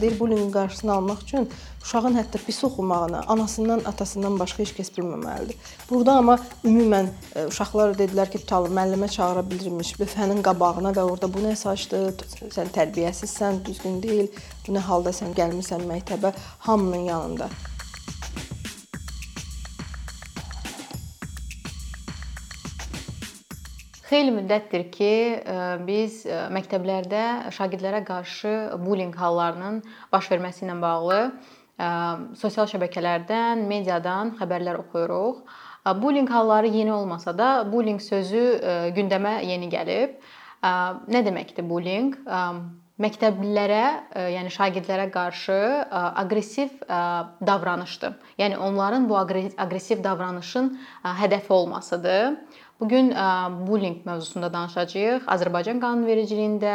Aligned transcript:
Deyir 0.00 0.18
bullyinqin 0.20 0.50
qarşısını 0.52 0.92
almaq 0.92 1.22
üçün 1.24 1.48
uşağın 1.82 2.18
hətta 2.18 2.38
pis 2.46 2.64
oxumağını 2.64 3.20
anasından, 3.26 3.80
atasından 3.90 4.38
başqa 4.38 4.62
heç 4.62 4.72
kəs 4.78 4.90
bilməməlidir. 4.96 5.54
Burada 5.90 6.16
amma 6.20 6.38
ümumən 6.64 7.12
e, 7.34 7.46
uşaqlar 7.46 7.94
dedilər 8.00 8.30
ki, 8.32 8.42
tutalım 8.42 8.74
müəllimə 8.76 9.08
çağıra 9.12 9.44
bilirmiş 9.50 9.94
büfənin 10.00 10.42
qabağına 10.42 10.92
və 10.96 11.06
orada 11.12 11.30
bu 11.32 11.44
nə 11.46 11.54
saçdı, 11.56 12.02
sən 12.56 12.74
tərbiyəsizsən, 12.76 13.62
düzgün 13.68 14.02
deyil, 14.02 14.28
bu 14.66 14.76
nə 14.76 14.84
halda 14.90 15.14
sən 15.16 15.32
gəlmisən 15.38 15.88
məktəbə 15.88 16.34
hamının 16.68 17.08
yanında. 17.12 17.50
Xeyli 24.06 24.30
müddətdir 24.30 24.84
ki, 24.94 25.12
e, 25.42 25.54
biz 25.86 26.20
e, 26.30 26.44
məktəblərdə 26.54 27.50
şagirdlərə 27.56 28.04
qarşı 28.06 28.52
bullyinq 28.78 29.16
hallarının 29.18 29.80
baş 30.12 30.28
verməsi 30.30 30.62
ilə 30.62 30.76
bağlı 30.82 31.18
e, 31.24 31.88
sosial 32.38 32.70
şəbəkələrdən, 32.70 33.64
mediadan 33.66 34.36
xəbərlər 34.38 34.78
oxuyuruq. 34.84 35.42
Bullyinq 36.02 36.30
halları 36.34 36.70
yeni 36.70 36.92
olmasa 36.92 37.34
da, 37.38 37.50
bullyinq 37.70 38.02
sözü 38.02 38.40
gündəmə 38.94 39.36
yeni 39.46 39.68
gəlib. 39.70 40.16
Nə 40.62 41.20
deməkdir 41.22 41.62
bullyinq? 41.68 42.16
məktəblilərə, 43.02 43.82
yəni 44.32 44.50
şagirdlərə 44.50 45.10
qarşı 45.12 45.56
aqressiv 46.24 46.72
davranışdır. 47.44 48.16
Yəni 48.40 48.56
onların 48.66 49.08
bu 49.08 49.18
aqressiv 49.20 50.02
davranışın 50.04 50.72
hədəfi 51.20 51.52
olmasıdır. 51.52 52.38
Bu 52.80 52.88
gün 52.88 53.10
bullying 53.66 54.06
mövzusunda 54.06 54.52
danışacağıq. 54.52 55.24
Azərbaycan 55.32 55.78
qanunvericiliyində, 55.80 56.72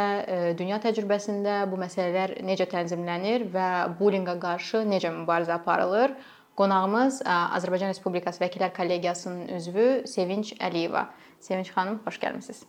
dünya 0.58 0.80
təcrübəsində 0.82 1.60
bu 1.70 1.78
məsələlər 1.78 2.40
necə 2.42 2.66
tənzimlənir 2.72 3.44
və 3.52 3.68
bullyinqə 4.00 4.34
qarşı 4.42 4.82
necə 4.90 5.12
mübarizə 5.14 5.54
aparılır? 5.60 6.16
Qonağımız 6.58 7.20
Azərbaycan 7.24 7.94
Respublikası 7.94 8.42
Vəkillər 8.42 8.74
Kollegiyasının 8.74 9.54
üzvü 9.56 9.86
Sevinç 10.10 10.56
Əliyeva. 10.58 11.06
Sevinç 11.40 11.70
xanım, 11.70 12.00
xoş 12.04 12.18
gəlmisiniz. 12.24 12.64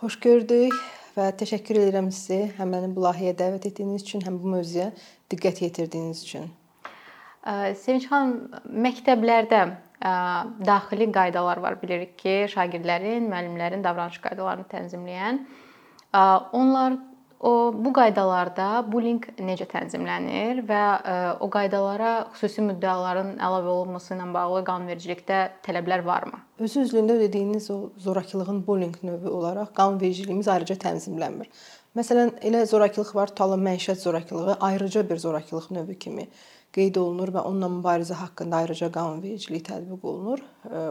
Xoş 0.00 0.18
gördük 0.26 0.74
və 1.14 1.28
təşəkkür 1.38 1.78
edirəm 1.84 2.10
sizə 2.10 2.50
həm 2.58 2.74
məni 2.74 2.90
bu 2.96 3.06
layihəyə 3.06 3.36
dəvət 3.38 3.70
etdiyiniz 3.70 4.02
üçün, 4.02 4.26
həm 4.26 4.42
bu 4.42 4.56
mövzuya 4.56 4.90
diqqət 5.30 5.62
yetirdiyiniz 5.68 6.26
üçün. 6.26 6.50
Sevinç 7.78 8.10
xanım, 8.10 8.58
məktəblərdə 8.90 9.62
daxili 10.02 11.12
qaydalar 11.12 11.62
var. 11.62 11.78
Bilirik 11.82 12.18
ki, 12.18 12.36
şagirdlərin, 12.50 13.30
müəllimlərin 13.30 13.84
davranış 13.84 14.18
qaydalarını 14.24 14.66
tənzimləyən. 14.72 15.40
Onlar 16.52 16.98
o 17.42 17.72
bu 17.74 17.90
qaydalarda 17.94 18.84
bullying 18.92 19.24
necə 19.42 19.66
tənzimlənir 19.70 20.60
və 20.68 20.82
o 21.42 21.48
qaydalara 21.50 22.12
xüsusi 22.36 22.62
müddəaların 22.68 23.32
əlavə 23.42 23.72
olunması 23.72 24.14
ilə 24.14 24.28
bağlı 24.34 24.62
qanunvericilikdə 24.68 25.38
tələblər 25.66 26.04
varmı? 26.06 26.38
Özü 26.62 26.84
üzlüyündə 26.86 27.18
dediyiniz 27.20 27.70
o 27.70 27.78
zorakılığın 27.98 28.66
bullying 28.66 28.94
növü 29.02 29.28
olaraq 29.28 29.74
qanunvericiliyimiz 29.74 30.48
ayrıca 30.48 30.78
tənzimlənmir. 30.86 31.50
Məsələn, 31.98 32.30
elə 32.46 32.62
zorakılıq 32.64 33.10
var, 33.14 33.28
tutalım 33.34 33.66
məişət 33.66 34.00
zorakılığı 34.00 34.56
ayrıca 34.60 35.08
bir 35.08 35.16
zorakılıq 35.16 35.70
növü 35.70 35.98
kimi 35.98 36.28
qeyd 36.72 36.96
olunur 36.96 37.32
və 37.34 37.44
onunla 37.44 37.68
mübarizə 37.74 38.16
haqqında 38.16 38.62
ayrıca 38.62 38.88
qanunvericilik 38.92 39.64
tətbiq 39.68 40.04
olunur. 40.08 40.42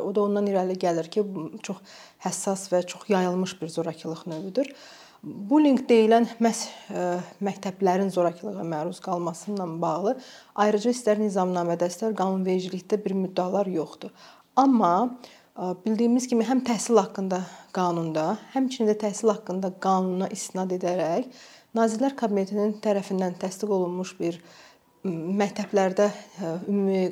O 0.05 0.09
da 0.15 0.23
ondan 0.23 0.47
irəli 0.49 0.77
gəlir 0.81 1.09
ki, 1.09 1.23
çox 1.65 1.79
həssas 2.25 2.67
və 2.73 2.83
çox 2.87 3.09
yayılmış 3.09 3.55
bir 3.61 3.71
zorakılıq 3.75 4.27
növüdür. 4.29 4.69
Bullying 5.21 5.83
deyilən 5.89 6.25
məhz 6.41 6.63
məktəblərin 7.45 8.09
zorakılığa 8.13 8.63
məruz 8.65 9.01
qalması 9.05 9.51
ilə 9.51 9.67
bağlı 9.81 10.15
ayrıca 10.63 10.93
istər 10.93 11.21
nizamnamədə, 11.21 11.89
istər 11.93 12.15
qanunvericilikdə 12.17 12.97
bir 13.03 13.13
müddəalar 13.25 13.69
yoxdur. 13.69 14.09
Amma 14.57 15.19
bildiyimiz 15.85 16.25
kimi 16.29 16.45
həm 16.47 16.63
təhsil 16.65 16.97
haqqında 16.97 17.43
qanunda, 17.75 18.39
həmçinin 18.55 18.89
də 18.89 18.97
təhsil 19.03 19.29
haqqında 19.33 19.73
qanuna 19.83 20.29
istinad 20.33 20.73
edərək 20.73 21.29
Nazirlər 21.77 22.17
Kabinetinin 22.19 22.73
tərəfindən 22.83 23.37
təsdiq 23.39 23.69
olunmuş 23.71 24.17
bir 24.17 24.41
məktəblərdə 25.05 26.09
ümumi 26.69 27.05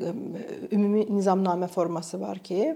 ümumi 0.71 1.05
nizamnamə 1.09 1.69
forması 1.71 2.19
var 2.21 2.39
ki, 2.45 2.75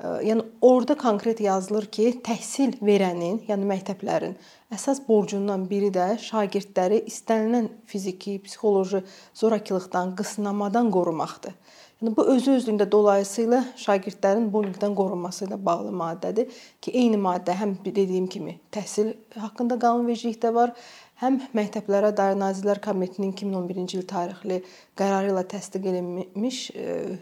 yəni 0.00 0.44
orada 0.60 0.96
konkret 1.00 1.40
yazılır 1.40 1.86
ki, 1.92 2.08
təhsil 2.24 2.76
verənin, 2.84 3.42
yəni 3.48 3.68
məktəblərin 3.68 4.36
əsas 4.72 5.02
borcundan 5.06 5.68
biri 5.70 5.92
də 5.92 6.14
şagirdləri 6.20 7.02
istənilən 7.08 7.70
fiziki, 7.88 8.38
psixoloji 8.44 9.04
zorakılıqdan, 9.34 10.16
qısnamadan 10.16 10.90
qorumaqdır. 10.92 11.56
Yəni 11.96 12.12
bu 12.12 12.26
özü 12.28 12.58
özlüyündə 12.58 12.84
dolayısıyla 12.92 13.62
şagirdlərin 13.80 14.50
bullyingdən 14.52 14.92
qorunması 14.98 15.46
ilə 15.46 15.56
bağlı 15.64 15.94
maddədir 15.96 16.50
ki, 16.84 16.92
eyni 16.92 17.16
maddə 17.16 17.54
həm 17.56 17.72
dediyim 17.86 18.26
kimi 18.28 18.58
təhsil 18.72 19.14
haqqında 19.40 19.78
qanunvericilikdə 19.80 20.52
var, 20.52 20.74
həm 21.20 21.38
məktəblərə 21.56 22.10
dair 22.16 22.36
Nazirlər 22.36 22.80
Kabinetinin 22.84 23.32
2011-ci 23.32 23.96
il 23.96 24.04
tarixli 24.08 24.58
qərarı 24.98 25.30
ilə 25.32 25.44
təsdiq 25.48 25.86
edilmiş 25.88 26.58
e, 26.76 27.16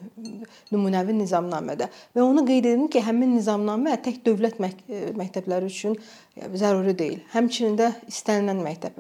nümunəvi 0.75 1.15
nizamnamədə 1.21 1.89
və 2.17 2.25
onu 2.25 2.43
qeyd 2.49 2.67
edim 2.73 2.89
ki, 2.91 3.03
həmin 3.07 3.37
nizamnamə 3.37 3.95
tək 4.03 4.21
dövlət 4.27 4.59
e, 4.59 5.03
məktəbləri 5.19 5.71
üçün 5.71 5.95
e, 5.95 6.49
zəruri 6.59 6.97
deyil. 6.99 7.21
Həmçinin 7.35 7.79
də 7.79 7.93
istənilən 8.11 8.65
məktəb 8.67 8.99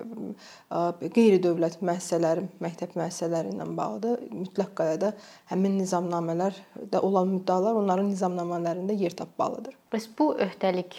qeyri-dövlət 1.16 1.80
müəssisələri, 1.82 2.46
məktəb 2.62 2.94
müəssisələri 2.98 3.54
ilə 3.54 3.66
bağlı 3.74 4.14
mütləq 4.30 4.72
qaydada 4.78 5.12
həmin 5.50 5.78
nizamnamələrdə 5.82 7.02
olan 7.02 7.34
müddəalar 7.34 7.82
onların 7.82 8.12
nizamnamələrində 8.12 8.94
yer 9.02 9.18
tapmalıdır. 9.18 9.74
Bəs 9.94 10.08
bu 10.18 10.32
öhdəlik, 10.42 10.96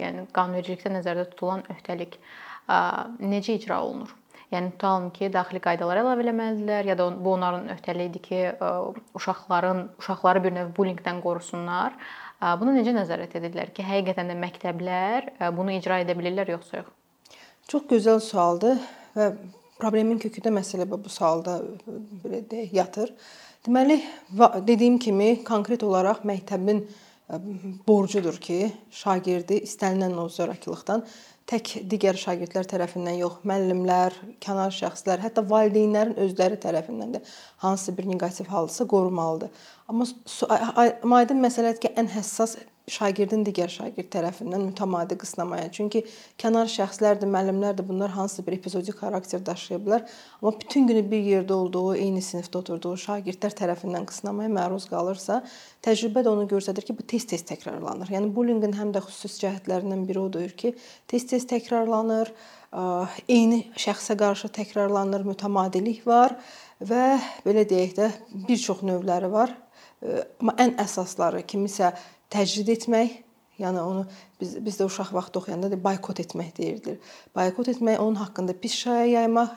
yəni 0.00 0.26
qanunvericilikdə 0.36 0.92
nəzərdə 0.98 1.30
tutulan 1.32 1.64
öhdəlik 1.72 2.18
necə 2.68 3.56
icra 3.56 3.80
olunur? 3.82 4.12
Yəni 4.52 4.76
tutalım 4.76 5.08
ki, 5.10 5.26
daxili 5.34 5.58
qaydalar 5.62 5.98
əlavə 6.04 6.22
eləməlidirlər 6.22 6.86
ya 6.92 6.94
da 6.98 7.08
bu 7.10 7.32
onların 7.34 7.66
öhdəliyidir 7.74 8.22
ki, 8.22 8.40
uşaqların 9.18 9.80
uşaqları 9.98 10.42
bir 10.44 10.54
növ 10.54 10.68
bullyingdən 10.76 11.18
qorusunlar. 11.24 11.96
Buna 12.60 12.76
necə 12.76 12.94
nəzarət 12.94 13.34
edirlər 13.40 13.72
ki, 13.74 13.82
həqiqətən 13.82 14.30
də 14.30 14.36
məktəblər 14.38 15.28
bunu 15.56 15.74
icra 15.78 15.98
edə 16.04 16.14
bilirlər 16.14 16.54
yoxsa 16.54 16.82
yox? 16.84 16.92
Çox 17.66 17.88
gözəl 17.90 18.22
sualdır 18.22 18.78
və 19.16 19.32
problemin 19.80 20.22
kökündə 20.22 20.54
məsələ 20.54 20.86
bu 20.86 21.10
sualda 21.10 21.58
belə 22.22 22.44
deyək 22.46 22.78
yatır. 22.78 23.10
Deməli, 23.66 23.98
dediyim 24.62 25.00
kimi 25.02 25.42
konkret 25.44 25.82
olaraq 25.82 26.22
məktəbin 26.22 26.84
borcudur 27.88 28.38
ki, 28.38 28.70
şagirdi 28.94 29.58
istənilən 29.66 30.14
o 30.22 30.28
zorakılıqdan 30.30 31.02
tək 31.46 31.72
digər 31.90 32.18
şagirdlər 32.18 32.66
tərəfindən 32.70 33.20
yox, 33.20 33.38
müəllimlər, 33.46 34.14
kənar 34.42 34.72
şəxslər, 34.74 35.22
hətta 35.22 35.44
valideynlərin 35.46 36.18
özləri 36.26 36.58
tərəfindən 36.62 37.16
də 37.16 37.20
hansısa 37.62 37.94
bir 37.96 38.08
neqativ 38.10 38.50
halsa 38.50 38.86
qorumalıdır. 38.90 39.52
Amma 39.86 41.20
aydın 41.20 41.44
məsələdir 41.46 41.84
ki, 41.84 41.92
ən 42.02 42.10
həssas 42.16 42.56
şagirdin 42.86 43.42
digər 43.42 43.70
şagird 43.72 44.06
tərəfindən 44.14 44.62
mütəmadi 44.68 45.16
qısnamaya. 45.18 45.66
Çünki 45.74 46.04
kənar 46.38 46.68
şəxslərdir, 46.70 47.26
müəllimlərdir, 47.30 47.86
bunlar 47.88 48.12
hansısa 48.14 48.44
bir 48.46 48.54
epizodik 48.60 49.00
xarakter 49.00 49.42
daşıya 49.46 49.80
bilər. 49.82 50.04
Amma 50.38 50.52
bütün 50.60 50.86
günü 50.86 51.02
bir 51.10 51.24
yerdə 51.26 51.56
olduğu, 51.56 51.96
eyni 51.96 52.22
sinifdə 52.22 52.60
oturduğu 52.62 52.94
şagirdlər 53.02 53.56
tərəfindən 53.58 54.06
qısnamaya 54.06 54.52
məruz 54.54 54.86
qalırsa, 54.92 55.40
təcrübə 55.82 56.22
də 56.22 56.30
onu 56.30 56.46
göstərir 56.52 56.86
ki, 56.86 56.94
bu 56.94 57.08
tez-tez 57.10 57.42
təkrarlanır. 57.50 58.14
Yəni 58.14 58.30
bullyinqin 58.36 58.78
həm 58.78 58.94
də 58.94 59.02
xüsusi 59.08 59.42
cəhətlərindən 59.42 60.06
biri 60.06 60.22
odur 60.22 60.54
ki, 60.54 60.76
tez-tez 61.10 61.48
təkrarlanır, 61.50 62.30
eyni 63.26 63.64
şəxsə 63.74 64.14
qarşı 64.20 64.54
təkrarlanır, 64.62 65.26
mütəmadilik 65.26 66.06
var 66.06 66.38
və 66.78 67.16
belə 67.42 67.66
deyək 67.66 67.94
də 67.98 68.10
bir 68.46 68.58
çox 68.62 68.86
növləri 68.86 69.30
var. 69.32 69.54
Amma 70.42 70.52
ən 70.60 70.74
əsasları 70.82 71.40
kimisə 71.48 71.94
təcrid 72.32 72.72
etmək, 72.76 73.14
yəni 73.60 73.80
onu 73.82 74.04
biz 74.40 74.56
biz 74.64 74.80
də 74.80 74.88
uşaq 74.88 75.12
vaxtı 75.16 75.40
oxuyanda 75.40 75.70
da 75.72 75.78
boykot 75.82 76.20
etmək 76.24 76.52
deyirdik. 76.58 77.00
Boykot 77.36 77.70
etmək, 77.72 78.00
onun 78.02 78.20
haqqında 78.20 78.56
pis 78.60 78.74
şaya 78.82 79.06
yaymaq, 79.12 79.54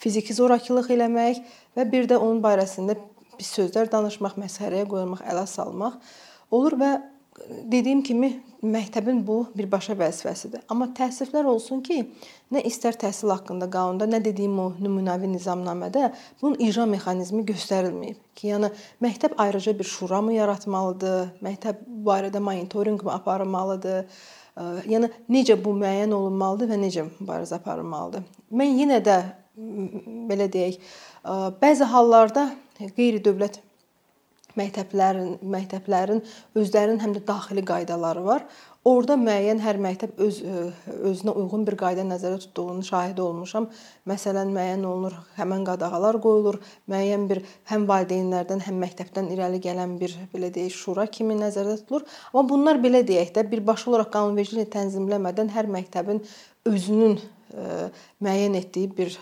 fiziki 0.00 0.34
zorakılıq 0.34 0.90
eləmək 0.96 1.42
və 1.76 1.86
bir 1.92 2.08
də 2.10 2.18
onun 2.18 2.42
barəsində 2.44 2.96
pis 3.38 3.52
sözlər 3.56 3.90
danışmaq, 3.92 4.36
məsxərəyə 4.40 4.88
qoymaq, 4.90 5.24
ələ 5.30 5.46
salmaq 5.48 6.00
olur 6.50 6.76
və 6.80 6.90
dediyim 7.48 8.02
kimi 8.02 8.30
məktəbin 8.60 9.22
bu 9.26 9.38
birbaşa 9.56 9.94
vəzifəsidir. 9.96 10.64
Amma 10.68 10.90
təəssüflər 10.96 11.46
olsun 11.48 11.80
ki, 11.84 12.02
nə 12.52 12.62
istər 12.68 12.98
təhsil 13.00 13.32
haqqında 13.32 13.70
qanunda, 13.72 14.08
nə 14.10 14.20
dediyim 14.24 14.58
o 14.60 14.66
nümunəvi 14.80 15.30
nizamnamədə 15.32 16.10
bunun 16.42 16.60
icra 16.60 16.84
mexanizmi 16.90 17.44
göstərilməyib. 17.48 18.18
Ki, 18.36 18.50
yəni 18.52 18.70
məktəb 19.04 19.38
ayrıca 19.40 19.76
bir 19.78 19.88
şura 19.88 20.20
mı 20.26 20.36
yaratmalıdır? 20.36 21.32
Məktəb 21.46 21.80
bu 21.86 22.02
barədə 22.10 22.42
monitorinq 22.44 23.06
mı 23.06 23.14
aparılmalıdır? 23.16 24.04
Yəni 24.90 25.08
necə 25.32 25.56
bu 25.64 25.72
müəyyən 25.80 26.12
olunmalıdır 26.12 26.74
və 26.74 26.80
necə 26.84 27.06
mübarizə 27.08 27.56
aparılmalıdır? 27.62 28.28
Mən 28.52 28.76
yenə 28.82 29.00
də 29.06 29.16
belə 30.28 30.50
deyək, 30.52 30.76
bəzi 31.62 31.88
hallarda 31.88 32.50
qeyri-dövlət 32.80 33.60
məktəblərin 34.60 35.38
məktəblərin 35.56 36.20
özlərinin 36.60 37.00
həm 37.02 37.16
də 37.16 37.24
daxili 37.28 37.64
qaydaları 37.66 38.24
var. 38.26 38.44
Orda 38.84 39.12
müəyyən 39.20 39.58
hər 39.60 39.76
məktəb 39.76 40.14
öz 40.24 40.36
özünə 41.10 41.34
uyğun 41.36 41.66
bir 41.68 41.74
qayda 41.82 42.00
nəzərdə 42.08 42.38
tutduğunu 42.46 42.84
şahidi 42.86 43.20
olmuşam. 43.20 43.66
Məsələn, 44.08 44.54
müəyyən 44.54 44.86
olunur, 44.88 45.18
həmin 45.36 45.66
qadağalar 45.68 46.16
qoyulur, 46.24 46.56
müəyyən 46.88 47.26
bir 47.28 47.42
həm 47.68 47.84
valideynlərdən, 47.90 48.62
həm 48.64 48.78
məktəbdən 48.80 49.28
irəli 49.34 49.60
gələn 49.66 49.98
bir 50.00 50.14
belə 50.32 50.48
deyək, 50.54 50.72
şura 50.72 51.04
kimi 51.12 51.36
nəzərdə 51.42 51.76
tutulur. 51.82 52.06
Amma 52.32 52.46
bunlar 52.54 52.80
belə 52.80 53.02
deyək 53.04 53.34
də, 53.36 53.44
birbaşa 53.52 53.90
olaraq 53.92 54.14
qanunvericiliklə 54.16 54.72
tənzimləmədən 54.78 55.52
hər 55.58 55.68
məktəbin 55.76 56.24
özünün 56.72 57.20
müəyyən 58.22 58.56
etdiyi 58.58 58.90
bir 58.96 59.16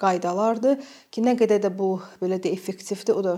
qaydalardır 0.00 0.82
ki, 1.12 1.22
nə 1.24 1.34
qədər 1.40 1.62
də 1.64 1.70
bu 1.74 1.94
belə 2.20 2.38
də 2.42 2.52
effektivdir, 2.52 3.16
o 3.16 3.22
da 3.24 3.34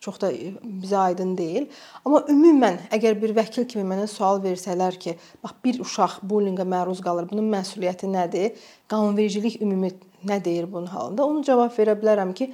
çox 0.00 0.20
da 0.22 0.30
bizə 0.32 1.02
aydın 1.10 1.34
deyil. 1.38 1.66
Amma 2.04 2.22
ümumən 2.32 2.78
əgər 2.96 3.18
bir 3.20 3.34
vəkil 3.36 3.66
kimi 3.68 3.84
mənə 3.88 4.06
sual 4.10 4.40
versələr 4.44 4.98
ki, 5.02 5.16
bax 5.42 5.58
bir 5.64 5.82
uşaq 5.84 6.20
bullinqə 6.22 6.66
məruz 6.68 7.02
qalır, 7.04 7.28
bunun 7.30 7.50
məsuliyyəti 7.52 8.10
nədir? 8.12 8.56
Qanunvericilik 8.88 9.60
ümumi 9.62 9.92
nə 10.26 10.40
deyir 10.44 10.70
bunun 10.72 10.90
halında? 10.92 11.26
Onu 11.26 11.44
cavab 11.46 11.74
verə 11.76 11.96
bilərəm 12.00 12.32
ki, 12.36 12.52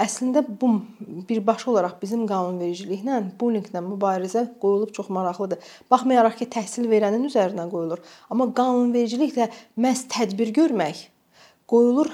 Əslində 0.00 0.40
bu 0.46 0.70
birbaşa 1.28 1.68
olaraq 1.70 1.98
bizim 2.00 2.22
qanunvericiliklə 2.28 3.18
bullinqlə 3.40 3.82
mübarizə 3.84 4.46
qoyulub 4.62 4.94
çox 4.96 5.10
maraqlıdır. 5.12 5.60
Baxmayaraq 5.92 6.38
ki, 6.40 6.48
təhsil 6.54 6.88
verənin 6.88 7.26
üzərinə 7.28 7.66
qoyulur, 7.68 8.00
amma 8.32 8.48
qanunvericiliklə 8.56 9.50
məhz 9.76 10.06
tədbir 10.14 10.54
görmək 10.56 11.10
qoyulur 11.72 12.08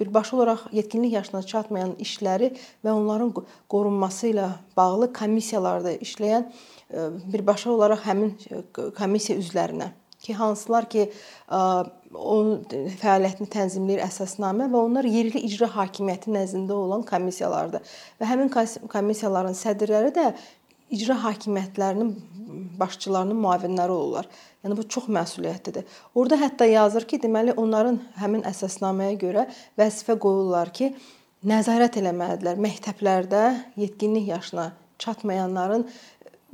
birbaşa 0.00 0.36
olaraq 0.36 0.66
yetkinlik 0.72 1.12
yaşına 1.12 1.42
çatmayan 1.42 1.94
işləri 2.00 2.50
və 2.84 2.92
onların 2.92 3.30
qorunması 3.72 4.32
ilə 4.32 4.48
bağlı 4.76 5.12
komissiyalarda 5.16 5.94
işləyən 6.04 6.48
birbaşa 7.32 7.70
olaraq 7.76 8.04
həmin 8.08 8.34
komissiya 8.98 9.38
üzvlərinə 9.40 9.92
ki, 10.22 10.34
hansılar 10.34 10.88
ki, 10.90 11.08
onun 11.48 12.62
fəaliyyətini 13.00 13.50
tənzimləyir 13.52 14.02
əsasnamə 14.06 14.68
və 14.72 14.80
onlar 14.80 15.08
yerli 15.08 15.42
icra 15.48 15.68
hakimiyyəti 15.74 16.32
nəzdində 16.34 16.74
olan 16.76 17.04
komissiyalardır. 17.08 17.84
Və 18.20 18.30
həmin 18.30 18.50
komissiyaların 18.52 19.56
sədrləri 19.58 20.14
də 20.16 20.32
icra 20.94 21.18
hakimiyyətlərinin 21.26 22.14
başçılarının 22.80 23.36
müavinləri 23.36 23.92
olurlar. 23.92 24.28
Yəni 24.64 24.76
bu 24.78 24.86
çox 24.88 25.06
məsuliyyətlidir. 25.12 25.86
Orda 26.18 26.38
hətta 26.40 26.66
yazır 26.68 27.06
ki, 27.08 27.20
deməli 27.22 27.54
onların 27.60 28.00
həmin 28.18 28.44
əsasnaməyə 28.48 29.18
görə 29.20 29.46
vəzifə 29.78 30.18
qoyurlar 30.22 30.72
ki, 30.74 30.92
nəzarət 31.46 32.00
eləməlidirlər 32.00 32.58
məktəblərdə 32.64 33.42
yetkinlik 33.78 34.26
yaşına 34.32 34.72
çatmayanların 34.98 35.84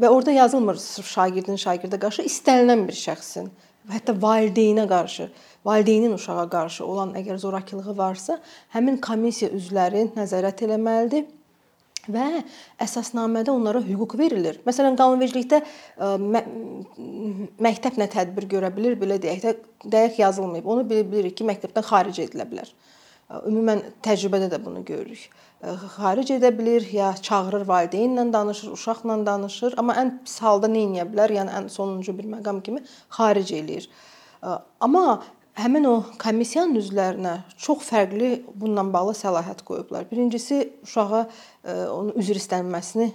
və 0.00 0.08
orada 0.08 0.34
yazılmır 0.34 0.80
sırf 0.82 1.12
şagirdin 1.16 1.60
şagirdə 1.60 2.00
qarşı 2.02 2.26
istənilən 2.30 2.88
bir 2.88 2.98
şəxsin 2.98 3.52
hətta 3.92 4.14
valideynə 4.20 4.86
qarşı, 4.88 5.28
valideynin 5.66 6.12
uşağa 6.16 6.48
qarşı 6.50 6.84
olan 6.84 7.14
əgər 7.18 7.38
zorakılığı 7.38 7.96
varsa, 7.98 8.38
həmin 8.72 9.00
komissiya 9.04 9.50
üzvləri 9.56 10.06
nəzarət 10.16 10.64
eləməlidir 10.66 11.26
və 12.14 12.28
əsasnamədə 12.84 13.52
onlara 13.52 13.80
hüquq 13.84 14.16
verilir. 14.20 14.58
Məsələn, 14.68 14.96
qanunvericilikdə 15.00 15.60
məktəb 17.68 18.00
nə 18.00 18.08
tədbir 18.12 18.48
görə 18.56 18.72
bilər, 18.74 18.98
belə 19.00 19.20
deyək 19.20 19.44
də, 19.44 19.54
dəqiq 19.84 20.20
yazılmayıb. 20.24 20.68
Onu 20.68 20.84
bilirik 20.88 21.36
ki, 21.38 21.48
məktəbdən 21.48 21.88
xaric 21.88 22.20
edilə 22.26 22.48
bilər. 22.48 22.72
Ümumən 23.32 23.80
təcrübədə 24.04 24.50
də 24.52 24.58
bunu 24.64 24.84
görürük. 24.84 25.30
Xaric 25.96 26.34
edə 26.34 26.50
bilir, 26.52 26.84
ya 26.92 27.14
çağırır 27.16 27.64
valideynlə 27.68 28.26
danışır, 28.32 28.74
uşaqla 28.76 29.16
danışır, 29.26 29.78
amma 29.80 29.96
ən 29.96 30.10
pis 30.24 30.36
halda 30.44 30.68
nə 30.68 30.82
edə 30.90 31.06
bilər? 31.12 31.32
Yəni 31.38 31.54
ən 31.60 31.70
sonuncu 31.72 32.12
bir 32.18 32.28
məqam 32.34 32.60
kimi 32.62 32.82
xaric 33.16 33.54
eləyir. 33.56 33.88
Amma 34.84 35.22
həmin 35.56 35.88
o 35.88 35.94
komissiyanın 36.20 36.76
üzvlərinə 36.82 37.34
çox 37.56 37.88
fərqli 37.88 38.30
bununla 38.52 38.84
bağlı 38.92 39.16
səlahiyyət 39.16 39.64
qoyublar. 39.64 40.04
Birincisi 40.10 40.60
uşağa 40.84 41.24
onun 41.96 42.12
üzr 42.20 42.36
istənməsini 42.42 43.10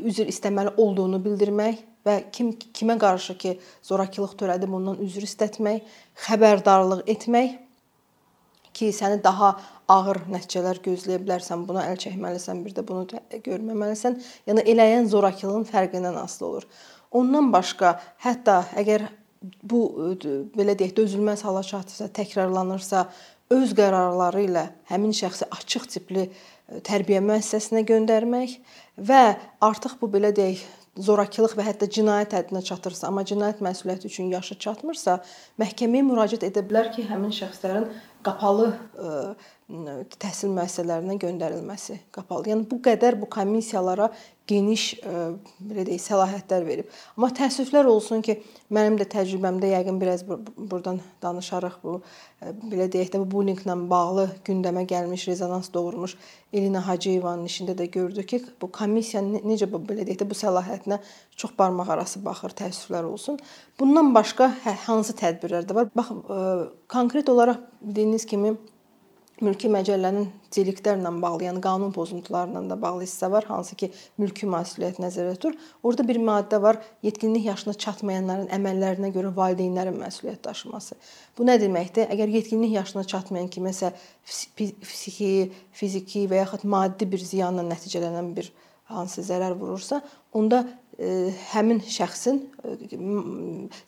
üzr 0.00 0.30
istəməli 0.32 0.78
olduğunu 0.80 1.20
bildirmək 1.24 1.80
və 2.06 2.20
kim 2.32 2.54
kimə 2.56 2.96
qarşı 3.00 3.36
ki 3.36 3.58
zorakılıq 3.84 4.38
törədib 4.40 4.72
ondan 4.78 5.02
üzr 5.04 5.26
istətmək, 5.28 5.82
xəbərdarlıq 6.24 7.04
etmək 7.10 7.58
ki, 8.80 8.90
səni 8.96 9.20
daha 9.22 9.52
ağır 9.90 10.24
nəticələr 10.32 10.80
gözləyə 10.84 11.20
bilərsən, 11.22 11.64
buna 11.68 11.86
əl 11.90 12.00
çəkməlisən, 12.02 12.64
bir 12.64 12.76
də 12.76 12.84
bunu 12.88 13.06
görməməlisən. 13.46 14.18
Yəni 14.48 14.66
eləyən 14.72 15.10
zorakılığın 15.12 15.66
fərqindən 15.70 16.18
asılı 16.24 16.48
olur. 16.50 16.68
Ondan 17.20 17.50
başqa, 17.52 17.98
hətta 18.24 18.62
əgər 18.80 19.08
bu 19.40 19.82
belə 20.56 20.76
deyək, 20.78 20.94
dözülməz 20.98 21.44
hala 21.46 21.62
çatırsa, 21.66 22.10
təkrarlanırsa, 22.16 23.06
öz 23.50 23.72
qərarları 23.74 24.44
ilə 24.46 24.66
həmin 24.90 25.14
şəxsi 25.16 25.48
açıq 25.56 25.88
tipli 25.90 26.28
tərbiyə 26.86 27.18
müəssisəsinə 27.24 27.82
göndərmək 27.88 28.58
və 29.08 29.22
artıq 29.66 29.96
bu 30.02 30.10
belə 30.12 30.30
deyək, 30.36 30.62
zorakılıq 30.98 31.54
və 31.58 31.66
hətta 31.68 31.86
cinayət 31.90 32.34
həddinə 32.38 32.62
çatırsa, 32.66 33.06
amma 33.08 33.22
cinayət 33.28 33.62
məsuliyyəti 33.64 34.10
üçün 34.10 34.30
yaşı 34.34 34.58
çatmırsa, 34.64 35.20
məhkəməyə 35.60 36.06
müraciət 36.08 36.48
edə 36.50 36.64
bilər 36.66 36.90
ki, 36.94 37.06
həmin 37.10 37.34
şəxslərin 37.36 37.86
qapalı 38.26 38.72
təhsil 40.20 40.50
müəssisələrinə 40.54 41.14
göndərilməsi 41.22 42.00
qapalı. 42.14 42.50
Yəni 42.50 42.66
bu 42.70 42.80
qədər 42.82 43.16
bu 43.20 43.28
komissiyalara 43.30 44.08
geniş 44.50 44.84
belə 45.04 45.84
deyək, 45.86 46.00
səlahiyyətlər 46.02 46.64
verib. 46.66 46.88
Amma 47.14 47.28
təəssüflər 47.38 47.86
olsun 47.86 48.24
ki, 48.26 48.40
mənim 48.74 48.96
də 48.98 49.06
təcrübəmdə 49.12 49.70
yəqin 49.70 50.00
biraz 50.00 50.24
burdan 50.26 50.98
danışarıq 51.22 51.76
bu 51.84 52.00
belə 52.72 52.88
deyək 52.90 53.12
də 53.14 53.20
bu 53.22 53.28
bullyinglə 53.36 53.76
bağlı 53.90 54.26
gündəmə 54.48 54.82
gəlmiş, 54.90 55.28
rezonans 55.30 55.70
doğurmuş 55.74 56.16
Elina 56.52 56.82
Hacıyevanın 56.82 57.46
işində 57.46 57.76
də 57.78 57.86
gördük 57.94 58.28
ki, 58.32 58.42
bu 58.60 58.72
komissiya 58.74 59.22
necə 59.22 59.70
belə 59.70 60.02
deyək 60.02 60.24
də 60.24 60.28
bu 60.30 60.38
səlahiyyətinə 60.40 60.98
çox 61.38 61.54
barmaq 61.58 61.94
arası 61.94 62.24
baxır, 62.24 62.56
təəssüflər 62.64 63.06
olsun. 63.06 63.38
Bundan 63.78 64.10
başqa 64.16 64.50
hə, 64.64 64.74
hansı 64.88 65.14
tədbirlər 65.20 65.68
də 65.68 65.78
var? 65.78 65.94
Bax, 65.94 66.10
konkret 66.90 67.30
olaraq 67.30 67.62
bildiyiniz 67.80 68.26
kimi 68.26 68.56
mülki 69.44 69.68
məcəllənin 69.72 70.28
deliklərlə 70.54 71.10
bağlı, 71.22 71.46
yəni 71.48 71.62
qanun 71.64 71.92
pozuntularla 71.94 72.62
da 72.68 72.76
bağlı 72.80 73.04
hissə 73.06 73.30
var, 73.32 73.46
hansı 73.48 73.76
ki, 73.78 73.90
mülki 74.20 74.48
məsuliyyət 74.50 75.00
nəzərdə 75.02 75.36
tutulur. 75.36 75.58
Orada 75.82 76.06
bir 76.08 76.20
maddə 76.24 76.60
var, 76.62 76.80
yetkinlik 77.06 77.46
yaşına 77.48 77.74
çatmayanların 77.84 78.50
əməllərinə 78.56 79.12
görə 79.14 79.34
valideynlərin 79.36 79.98
məsuliyyət 80.00 80.42
daşıması. 80.46 80.98
Bu 81.38 81.46
nə 81.48 81.56
deməkdir? 81.62 82.10
Əgər 82.14 82.34
yetkinlik 82.36 82.74
yaşına 82.78 83.06
çatmayan 83.12 83.48
kiməsə 83.52 83.92
psixi, 84.26 85.30
fiziki 85.72 86.26
və 86.30 86.42
yaxud 86.42 86.66
maddi 86.68 87.08
bir 87.10 87.22
ziyanla 87.32 87.64
nəticələnən 87.70 88.34
bir 88.36 88.52
hansı 88.90 89.22
zərər 89.22 89.54
vurursa, 89.58 90.00
onda 90.34 90.64
həmin 91.00 91.78
şəxsin 91.80 92.42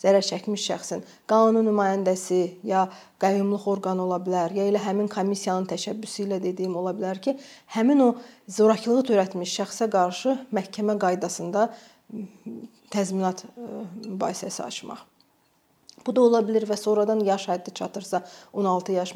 zərər 0.00 0.25
çəkmiş 0.25 0.62
şəxsin 0.71 1.02
qanuni 1.28 1.61
nümayəndəsi 1.66 2.38
ya 2.64 2.87
qəyyumluq 3.21 3.66
orqanı 3.75 4.07
ola 4.07 4.16
bilər, 4.25 4.54
ya 4.57 4.64
elə 4.71 4.81
həmin 4.81 5.11
komissiyanın 5.12 5.69
təşəbbüsü 5.69 6.25
ilə 6.26 6.40
dediyim 6.40 6.76
ola 6.81 6.95
bilər 6.97 7.21
ki, 7.21 7.37
həmin 7.76 8.00
o 8.07 8.09
zorakılığı 8.49 9.04
törətmiş 9.12 9.59
şəxsə 9.61 9.90
qarşı 9.92 10.38
məhkəmə 10.57 10.97
qaydasında 11.04 11.69
təzminat 12.92 13.45
mübahisəsi 14.09 14.64
açmaq. 14.64 15.12
Bu 16.06 16.14
da 16.16 16.23
ola 16.25 16.40
bilər 16.44 16.66
və 16.68 16.76
sonradan 16.78 17.21
yaş 17.26 17.49
həddi 17.52 17.75
çatırsa 17.78 18.23
16 18.52 18.97
yaş 18.97 19.12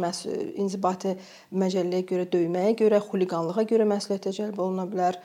inzibati 0.63 1.17
məcəlləyə 1.53 2.07
görə 2.07 2.29
döyməyə 2.33 2.77
görə, 2.79 3.01
xuliqanlığa 3.09 3.67
görə 3.73 3.89
məsuliyyətə 3.91 4.33
cəlb 4.37 4.61
oluna 4.63 4.87
bilər. 4.91 5.19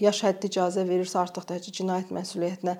Yaş 0.00 0.22
həddi 0.24 0.48
icazə 0.48 0.86
verirsə 0.88 1.18
artıq 1.20 1.44
da 1.50 1.58
cinayət 1.60 2.12
məsuliyyətinə 2.16 2.76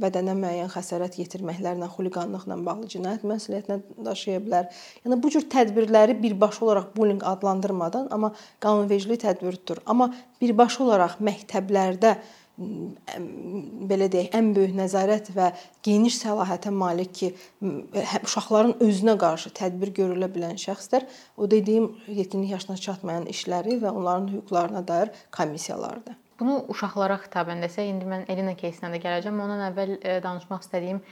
bədənə 0.00 0.36
müəyyən 0.38 0.70
xəsarət 0.70 1.18
yetirməklərlə, 1.20 1.88
xuliqanlıqla 1.96 2.58
bağlı 2.66 2.90
cinayət 2.94 3.26
məsuliyyətinə 3.26 3.80
daşıya 4.06 4.44
bilər. 4.44 4.68
Yəni 5.04 5.18
bu 5.22 5.32
cür 5.34 5.48
tədbirləri 5.50 6.14
birbaşa 6.22 6.64
olaraq 6.68 6.92
bullying 6.96 7.24
adlandırmadan, 7.26 8.06
amma 8.14 8.30
qanunvericilik 8.62 9.20
tədbiri 9.24 9.58
tutur. 9.58 9.82
Amma 9.90 10.12
birbaşa 10.40 10.84
olaraq 10.86 11.18
məktəblərdə 11.18 12.14
belə 12.59 14.07
deyək, 14.11 14.29
ən 14.37 14.53
böyük 14.55 14.75
nəzarət 14.77 15.31
və 15.35 15.49
geniş 15.83 16.21
səlahiyyətə 16.21 16.71
malik 16.71 17.11
ki, 17.19 17.31
hə, 17.61 18.21
uşaqların 18.23 18.77
özünə 18.85 19.17
qarşı 19.19 19.51
tədbir 19.57 19.91
görülə 19.97 20.29
bilən 20.31 20.55
şəxslər 20.61 21.03
o 21.37 21.49
dediyim 21.51 21.91
yetkinlik 22.07 22.55
yaşına 22.55 22.77
çatmayan 22.87 23.27
işləri 23.31 23.81
və 23.83 23.91
onların 23.91 24.31
hüquqlarına 24.37 24.87
dair 24.87 25.11
komissiyalardır. 25.35 26.15
Bunu 26.39 26.61
uşaqlara 26.71 27.19
xitaben 27.23 27.63
desək, 27.63 27.91
indi 27.91 28.07
mən 28.07 28.25
Elina 28.31 28.55
кейsinə 28.59 28.91
də 28.91 28.99
gələcəm. 29.03 29.37
Ondan 29.39 29.61
əvvəl 29.69 29.95
e, 29.99 30.17
danışmaq 30.23 30.63
istədiyim 30.63 31.03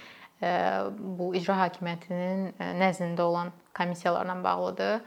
bu 1.19 1.29
icra 1.37 1.55
hakimiyyətinin 1.61 2.49
nəzdində 2.81 3.23
olan 3.23 3.51
komissiyalarla 3.77 4.43
bağlıdır 4.43 4.97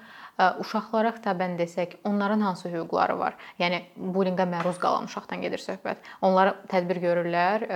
uşaqlara 0.64 1.14
xitabən 1.18 1.58
desək, 1.60 1.98
onların 2.08 2.42
hansı 2.48 2.72
hüquqları 2.74 3.18
var? 3.20 3.38
Yəni 3.62 3.84
bullinqə 3.98 4.48
məruz 4.50 4.80
qalan 4.82 5.08
uşaqdan 5.10 5.46
gedir 5.46 5.62
söhbət. 5.62 6.04
Onlar 6.22 6.56
tədbir 6.72 7.02
görürlər, 7.04 7.68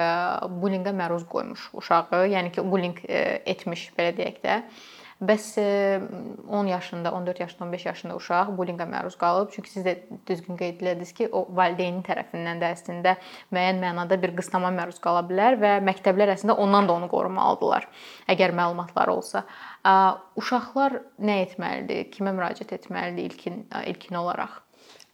bullinqə 0.61 0.95
məruz 0.95 1.25
qoymuş 1.31 1.71
uşağı, 1.81 2.25
yəni 2.33 2.51
ki, 2.55 2.65
bullinq 2.71 3.01
etmiş 3.07 3.89
belə 3.97 4.15
deyək 4.17 4.43
də. 4.43 4.61
Bəs 5.15 5.45
10 6.51 6.67
yaşında, 6.67 7.11
14 7.11 7.39
yaşında, 7.39 7.63
15 7.65 7.85
yaşında 7.85 8.15
uşaq 8.19 8.49
bullinqə 8.57 8.83
məruz 8.83 9.15
qalıb. 9.15 9.47
Çünki 9.53 9.69
siz 9.71 9.85
də 9.85 9.93
düzgün 10.27 10.57
qeyd 10.59 10.81
etdiniz 10.81 11.13
ki, 11.15 11.29
o 11.31 11.45
valideynin 11.55 12.01
tərəfindən 12.03 12.59
də 12.59 12.73
əslində 12.75 13.13
müəyyən 13.55 13.79
mənada 13.79 14.17
bir 14.19 14.35
qısnama 14.35 14.73
məruz 14.75 14.99
qala 14.99 15.23
bilər 15.29 15.55
və 15.61 15.71
məktəblər 15.87 16.33
əslində 16.35 16.57
ondan 16.59 16.89
da 16.89 16.97
onu 16.99 17.07
qorumalıdılar, 17.07 17.87
əgər 18.27 18.51
məlumatları 18.59 19.15
olsa. 19.15 19.45
Uşaqlar 19.85 20.99
nə 21.21 21.39
etməlidir? 21.45 22.07
Kimə 22.13 22.33
müraciət 22.33 22.73
etməlidir 22.79 23.29
ilkin 23.29 23.59
ilkin 23.85 24.17
olaraq? 24.21 24.61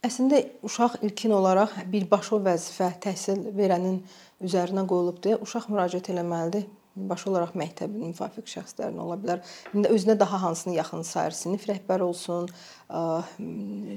Əslində 0.02 0.40
uşaq 0.66 1.02
ilkin 1.06 1.34
olaraq 1.36 1.74
birbaşa 1.92 2.40
vəzifə 2.42 2.88
təhsil 3.04 3.50
verənin 3.54 4.00
üzərinə 4.42 4.86
qoyulubdur. 4.88 5.42
Uşaq 5.44 5.68
müraciət 5.70 6.10
etməlidir 6.14 6.66
baş 6.96 7.24
olaraq 7.30 7.54
məktəbin 7.56 8.10
müvafiq 8.10 8.48
şəxslərin 8.52 8.98
ola 9.00 9.16
bilər. 9.20 9.40
İndi 9.72 9.88
özünə 9.92 10.18
daha 10.20 10.42
hansını 10.42 10.74
yaxın 10.76 11.04
sayır? 11.08 11.36
Sinif 11.36 11.64
rəhbəri 11.68 12.04
olsun, 12.04 12.48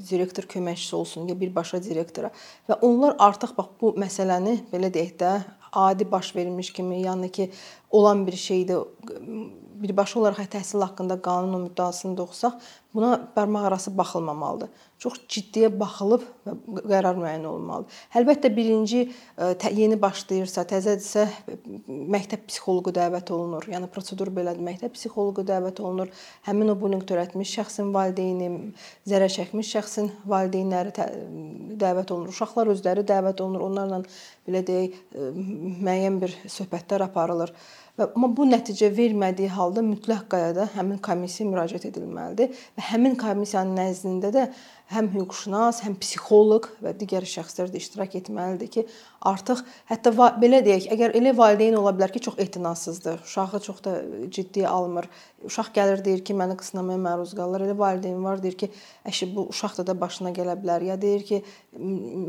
direktor 0.09 0.47
köməkçisi 0.55 0.95
olsun, 0.95 1.27
ya 1.27 1.35
birbaşa 1.39 1.81
direktora. 1.83 2.31
Və 2.69 2.79
onlar 2.87 3.17
artıq 3.19 3.55
bax 3.57 3.75
bu 3.81 3.93
məsələni 3.99 4.57
belə 4.71 4.91
deyək 4.95 5.15
də 5.19 5.33
adi 5.75 6.11
baş 6.11 6.35
vermiş 6.35 6.73
kimi, 6.73 7.01
yəni 7.03 7.31
ki, 7.31 7.51
olan 7.91 8.27
bir 8.27 8.35
şeydir 8.35 8.77
birbaşa 9.75 10.19
olaraq 10.19 10.47
təhsil 10.53 10.81
haqqında 10.85 11.19
qanun 11.21 11.67
müddəasını 11.67 12.21
oxusaq, 12.21 12.53
buna 12.95 13.27
barmaq 13.35 13.65
arası 13.67 13.91
baxılmamalıdır. 13.97 14.69
Çox 15.03 15.17
ciddiyə 15.27 15.67
baxılıb 15.79 16.21
qərar 16.87 17.17
müəyyən 17.19 17.43
olunmalıdır. 17.49 17.97
Əlbəttə 18.15 18.51
birinci 18.55 19.01
yeni 19.75 19.97
başlayırsa, 20.01 20.63
təzədirsə 20.71 21.25
məktəb 22.15 22.45
psixoloqu 22.47 22.93
dəvət 22.95 23.33
olunur. 23.35 23.67
Yəni 23.67 23.89
prosedur 23.91 24.31
belədir. 24.37 24.63
Məktəb 24.63 24.95
psixoloqu 24.95 25.43
dəvət 25.49 25.81
olunur. 25.83 26.13
Həmin 26.47 26.71
o 26.71 26.77
bullying 26.79 27.03
törətmiş 27.03 27.51
şəxsin 27.59 27.91
valideyni, 27.93 28.49
zərər 29.03 29.35
çəkmiş 29.35 29.73
şəxsin 29.75 30.09
valideynləri 30.31 30.95
dəvət 31.83 32.15
olunur. 32.15 32.31
Uşaqlar 32.31 32.71
özləri 32.71 33.03
dəvət 33.11 33.43
olunur. 33.43 33.67
Onlarla 33.67 34.01
belə 34.47 34.63
deyək, 34.63 34.95
müəyyən 35.65 36.19
bir 36.21 36.35
söhbətlər 36.51 37.05
aparılır. 37.07 37.53
Və 37.95 38.09
amma 38.11 38.27
bu 38.35 38.43
nəticə 38.49 38.89
vermədiyi 38.91 39.49
halda 39.55 39.83
mütləq 39.85 40.25
qaydada 40.33 40.67
həmin 40.73 40.99
komissiyaya 41.03 41.51
müraciət 41.53 41.85
edilməlidir 41.93 42.51
və 42.75 42.87
həmin 42.89 43.15
komissiyanın 43.19 43.77
nəzdində 43.79 44.33
də 44.35 44.49
həm 44.93 45.07
hüquqşünas, 45.15 45.79
həm 45.85 45.95
psixoloq 45.97 46.67
və 46.83 46.91
digər 46.99 47.25
şəxslər 47.25 47.71
də 47.73 47.79
iştirak 47.81 48.15
etməlidir 48.19 48.69
ki, 48.69 48.83
artıq 49.25 49.63
hətta 49.89 50.11
belə 50.37 50.59
deyək, 50.65 50.85
əgər 50.93 51.15
elə 51.17 51.33
valideyn 51.37 51.77
ola 51.79 51.93
bilər 51.95 52.13
ki, 52.13 52.21
çox 52.27 52.37
etinasızdır, 52.43 53.23
uşağı 53.25 53.61
çox 53.65 53.81
da 53.85 53.95
ciddiyə 54.37 54.69
almır. 54.69 55.09
Uşaq 55.45 55.71
gəlir 55.73 56.03
deyir 56.05 56.21
ki, 56.25 56.37
məni 56.37 56.57
qısnamaya 56.61 57.01
məruz 57.01 57.33
qalır. 57.37 57.65
Elə 57.65 57.77
valideyn 57.77 58.21
var 58.23 58.41
deyir 58.43 58.59
ki, 58.61 58.69
əşi 59.09 59.31
bu 59.33 59.47
uşaq 59.49 59.79
da 59.79 59.87
da 59.89 59.97
başına 60.01 60.33
gələ 60.37 60.57
bilər. 60.61 60.85
Ya 60.85 61.01
deyir 61.01 61.25
ki, 61.25 61.41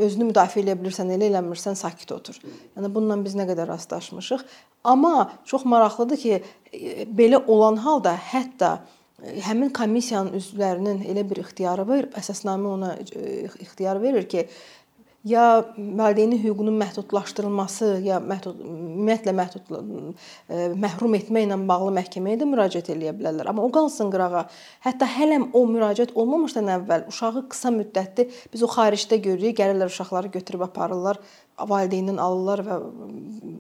özünü 0.09 0.31
müdafiə 0.33 0.65
edə 0.65 0.79
bilirsən, 0.81 1.13
elə 1.13 1.29
eləmirsən, 1.29 1.77
sakit 1.77 2.13
otur. 2.17 2.41
Yəni 2.77 2.93
bununla 2.93 3.21
biz 3.25 3.37
nə 3.37 3.49
qədər 3.53 3.69
rastlaşmışıq. 3.69 4.45
Amma 4.87 5.31
çox 5.45 5.65
maraqlıdır 5.69 6.23
ki, 6.25 6.43
belə 7.19 7.43
olan 7.47 7.77
halda 7.85 8.17
hətta 8.33 8.79
həmin 9.25 9.71
komissiyanın 9.77 10.37
üzvlərinin 10.37 11.05
elə 11.09 11.25
bir 11.29 11.41
ixtiyarı 11.45 11.87
var, 11.89 12.09
əsasnamə 12.21 12.73
ona 12.77 12.91
e, 13.01 13.47
ixtiyar 13.65 14.01
verir 14.03 14.27
ki, 14.29 14.45
ya 15.27 15.65
valideynin 15.79 16.39
hüququnun 16.39 16.77
məhdudlaşdırılması, 16.83 17.89
ya 18.05 18.21
məhdud 18.23 18.61
ümumiyyətlə 18.63 19.33
məhdud 19.41 19.73
e, 19.73 20.69
məhrum 20.85 21.17
etməklə 21.19 21.59
bağlı 21.67 21.95
məhkəməyə 21.97 22.43
də 22.43 22.47
müraciət 22.53 22.93
eləyə 22.95 23.17
bilərlər. 23.17 23.51
Amma 23.51 23.65
o 23.67 23.73
qalsın 23.75 24.13
qırağa. 24.13 24.45
Hətta 24.87 25.09
hələm 25.17 25.49
o 25.57 25.65
müraciət 25.73 26.15
olmamışdan 26.15 26.71
əvvəl 26.77 27.09
uşağı 27.11 27.47
qısa 27.51 27.73
müddətli 27.75 28.29
biz 28.53 28.63
o 28.63 28.71
xaricdə 28.71 29.19
görürük, 29.25 29.57
gəlirlər 29.59 29.91
uşaqları 29.91 30.31
götürüb 30.39 30.69
aparırlar 30.69 31.19
valideynindən 31.57 32.19
alırlar 32.21 32.63
və 32.67 32.77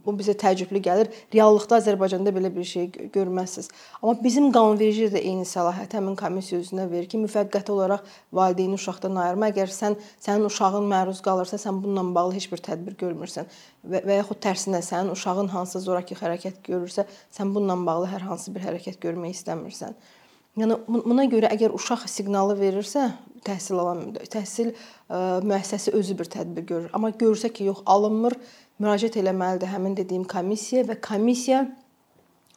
bu 0.06 0.14
bizə 0.18 0.34
təəccüblü 0.38 0.80
gəlir. 0.84 1.10
Reallıqda 1.34 1.78
Azərbaycanda 1.80 2.32
belə 2.34 2.50
bir 2.54 2.64
şey 2.68 2.90
görməzsiniz. 3.14 3.70
Amma 4.02 4.14
bizim 4.22 4.50
qanunverici 4.54 5.08
də 5.14 5.22
eyni 5.22 5.46
səlahiyyət 5.48 5.96
həmin 5.98 6.18
komissiya 6.18 6.60
özünə 6.60 6.86
verir 6.90 7.08
ki, 7.10 7.20
müvəqqəti 7.24 7.72
olaraq 7.74 8.04
valideyni 8.36 8.76
uşaqdan 8.78 9.16
ayırma. 9.24 9.50
Əgər 9.54 9.72
sən 9.72 9.96
sənin 10.20 10.46
uşağın 10.50 10.90
məruz 10.92 11.22
qalırsa, 11.24 11.60
sən 11.62 11.80
bununla 11.82 12.14
bağlı 12.18 12.36
heç 12.36 12.50
bir 12.52 12.62
tədbir 12.68 12.98
görmürsən 13.00 13.48
və, 13.84 14.04
və 14.04 14.20
yaxud 14.20 14.42
tərsinə 14.44 14.82
sənin 14.84 15.14
uşağın 15.16 15.50
hansısa 15.54 15.84
zorakı 15.88 16.18
hərəkət 16.20 16.62
görürsə, 16.68 17.06
sən 17.32 17.54
bununla 17.54 17.80
bağlı 17.88 18.12
hər 18.12 18.28
hansı 18.28 18.54
bir 18.54 18.68
hərəkət 18.68 19.00
görmək 19.02 19.40
istəmirsən. 19.40 19.96
Yəni 20.56 20.76
buna 20.88 21.26
görə 21.28 21.50
əgər 21.52 21.74
uşaq 21.76 22.06
siqnalı 22.08 22.54
verirsə, 22.56 23.10
təhsil 23.44 23.80
alan 23.82 24.14
təhsil 24.32 24.70
ə, 24.72 25.18
müəssisəsi 25.44 25.92
özü 25.98 26.16
bir 26.16 26.30
tədbir 26.32 26.64
görür. 26.70 26.86
Amma 26.96 27.10
görsə 27.12 27.50
ki, 27.52 27.66
yox 27.68 27.82
alınmır, 27.84 28.38
müraciət 28.80 29.18
eləməlidir 29.20 29.68
həmin 29.68 29.98
dediyim 29.98 30.24
komissiyaya 30.28 30.88
və 30.88 30.96
komissiya 31.04 31.66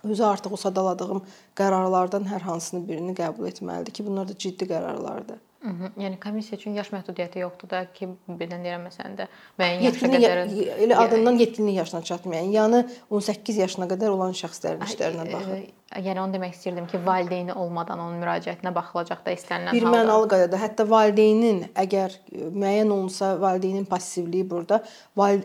özü 0.08 0.24
artıq 0.24 0.56
o 0.56 0.62
sadaladığım 0.62 1.22
qərarlardan 1.60 2.30
hər 2.32 2.48
hansını 2.48 2.86
birini 2.88 3.18
qəbul 3.20 3.52
etməlidir 3.52 3.98
ki, 4.00 4.08
bunlar 4.08 4.32
da 4.32 4.38
ciddi 4.46 4.70
qərarlardır. 4.72 5.44
Hı 5.62 5.70
-hı. 5.70 6.04
Yəni 6.04 6.20
komissiya 6.24 6.58
üçün 6.58 6.74
yaş 6.74 6.90
məhdudiyyəti 6.94 7.40
yoxdur 7.40 7.70
da 7.70 7.80
ki, 7.94 8.08
birdən 8.30 8.62
deyirəm 8.64 8.86
məsələn 8.88 9.16
də 9.20 9.26
müəyyən 9.60 9.82
yaşa 9.84 10.08
qədər 10.14 10.38
elə 10.86 10.96
adından 10.96 11.36
yetkinlik 11.42 11.76
yaşına 11.76 12.02
çatmayan, 12.02 12.48
yəni 12.54 12.80
18 13.10 13.58
yaşına 13.58 13.88
qədər 13.92 14.08
olan 14.10 14.32
şəxslərin 14.32 14.86
işlərinə 14.88 15.26
baxır. 15.34 15.66
Yəni 16.06 16.22
onu 16.22 16.34
demək 16.34 16.54
istirdim 16.56 16.88
ki, 16.88 17.02
valideyni 17.06 17.54
olmadan 17.54 18.00
onun 18.00 18.22
müraciətinə 18.24 18.74
baxılacaq 18.76 19.26
da 19.26 19.32
istənilən 19.32 19.74
bir 19.74 19.84
halda. 19.84 19.98
Bir 19.98 19.98
mənalı 19.98 20.30
qaydada 20.34 20.62
hətta 20.64 20.90
valideynin 20.90 21.60
əgər 21.76 22.16
müəyyən 22.32 22.90
olunsa 22.90 23.42
valideynin 23.42 23.86
passivliyi 23.86 24.50
burada, 24.50 24.84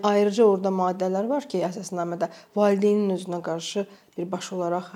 ayrıca 0.02 0.44
orada 0.44 0.68
maddələr 0.68 1.28
var 1.28 1.48
ki, 1.48 1.64
əsasnamədə 1.70 2.30
valideynin 2.56 3.10
özünə 3.16 3.42
qarşı 3.42 3.86
birbaşa 4.18 4.56
olaraq 4.56 4.94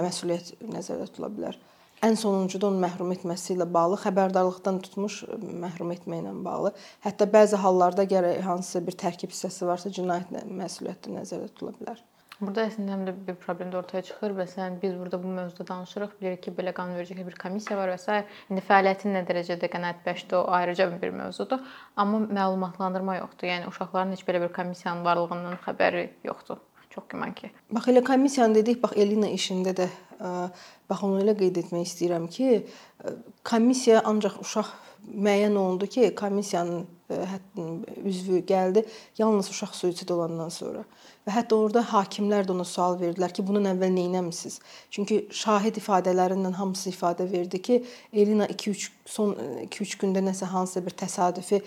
məsuliyyət 0.00 0.54
nəzərdə 0.64 1.12
tutula 1.12 1.28
bilər 1.28 1.60
ən 2.04 2.18
sonuncuda 2.20 2.68
onu 2.70 2.80
məhrum 2.84 3.12
etməsi 3.14 3.54
ilə 3.56 3.66
bağlı 3.76 4.00
xəbərdarlıqdan 4.04 4.80
tutmuş 4.86 5.20
məhrum 5.64 5.92
etməklə 5.96 6.34
bağlı. 6.46 6.74
Hətta 7.06 7.28
bəzi 7.36 7.60
hallarda 7.64 8.04
gərək 8.14 8.42
hansısa 8.48 8.82
bir 8.86 8.98
tərkib 9.04 9.32
hissəsi 9.32 9.68
varsa 9.68 9.92
cinayət 10.00 10.34
məsuliyyəti 10.62 11.14
nəzərdə 11.14 11.52
tutula 11.54 11.72
bilər. 11.78 12.02
Burada 12.40 12.64
əslində 12.66 12.90
həm 12.96 13.02
də 13.06 13.12
bir 13.28 13.36
problem 13.38 13.68
də 13.70 13.78
ortaya 13.78 14.02
çıxır. 14.08 14.32
Məsələn, 14.34 14.80
biz 14.82 14.96
burada 14.98 15.20
bu 15.22 15.30
mövzuda 15.36 15.66
danışırıq, 15.68 16.16
bilirik 16.20 16.42
ki, 16.42 16.52
belə 16.58 16.72
qanunverici 16.74 17.26
bir 17.28 17.36
komissiya 17.38 17.78
var 17.78 17.92
və 17.94 17.98
s. 18.02 18.16
İndi 18.50 18.64
fəaliyyətin 18.68 19.14
nə 19.14 19.22
dərəcədə 19.28 19.70
qənaətbəxşdir, 19.70 20.40
o 20.40 20.50
ayrıca 20.58 20.88
bir 21.02 21.14
mövzudur. 21.14 21.62
Amma 21.96 22.24
məlumatlandırma 22.26 23.20
yoxdur. 23.20 23.52
Yəni 23.52 23.70
uşaqların 23.70 24.16
heç 24.16 24.26
belə 24.26 24.42
bir 24.42 24.52
komissiyanın 24.58 25.06
varlığından 25.06 25.60
xəbəri 25.68 26.08
yoxdur. 26.26 26.58
Çox 26.94 27.04
güman 27.08 27.34
ki. 27.34 27.50
Bax 27.70 27.88
elə 27.90 28.04
komissiyanı 28.04 28.54
dedik, 28.54 28.82
bax 28.82 28.94
Elina 28.96 29.26
işində 29.34 29.74
də 29.74 29.88
bax 30.90 31.02
onu 31.02 31.22
elə 31.24 31.34
qeyd 31.38 31.58
etmək 31.64 31.88
istəyirəm 31.88 32.28
ki, 32.30 32.60
komissiya 33.42 34.04
ancaq 34.06 34.36
uşaq 34.44 34.70
müəyyən 35.10 35.56
olundu 35.58 35.88
ki, 35.90 36.12
komissiyanın 36.14 36.86
üzvü 38.04 38.44
gəldi 38.46 38.84
yalnız 39.18 39.50
uşaq 39.50 39.74
suisid 39.74 40.08
olandan 40.14 40.48
sonra. 40.48 40.84
Və 41.24 41.32
hətta 41.32 41.56
orada 41.56 41.80
hakimlər 41.88 42.44
də 42.44 42.52
ona 42.52 42.66
sual 42.68 42.98
verdilər 43.00 43.32
ki, 43.32 43.44
bunun 43.46 43.64
əvvəl 43.70 43.94
nə 43.94 44.04
etmisiniz? 44.20 44.58
Çünki 44.92 45.22
şahid 45.32 45.78
ifadələrindən 45.80 46.52
hamısı 46.58 46.90
ifadə 46.90 47.24
verdi 47.30 47.62
ki, 47.64 47.78
Elina 48.12 48.44
2-3 48.52 48.90
son 49.08 49.32
2-3 49.64 49.96
gündə 50.00 50.20
nəsə 50.24 50.48
hansısa 50.48 50.84
bir 50.84 50.96
təsadüfi 51.00 51.60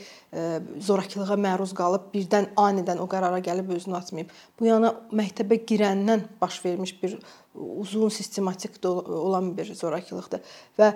zorakılığa 0.81 1.37
məruz 1.41 1.73
qalıb, 1.77 2.09
birdən 2.13 2.51
anidən 2.57 3.01
o 3.01 3.09
qərara 3.09 3.41
gəlib 3.45 3.73
özünü 3.75 3.97
atmayıb. 3.97 4.31
Bu 4.59 4.69
yana 4.69 4.93
məktəbə 5.13 5.59
girəndən 5.69 6.25
baş 6.41 6.63
vermiş 6.65 6.95
bir 7.01 7.17
uzun 7.57 8.09
sistematik 8.09 8.85
olan 8.85 9.49
bir 9.57 9.69
zorakılıqdır. 9.73 10.41
Və 10.77 10.91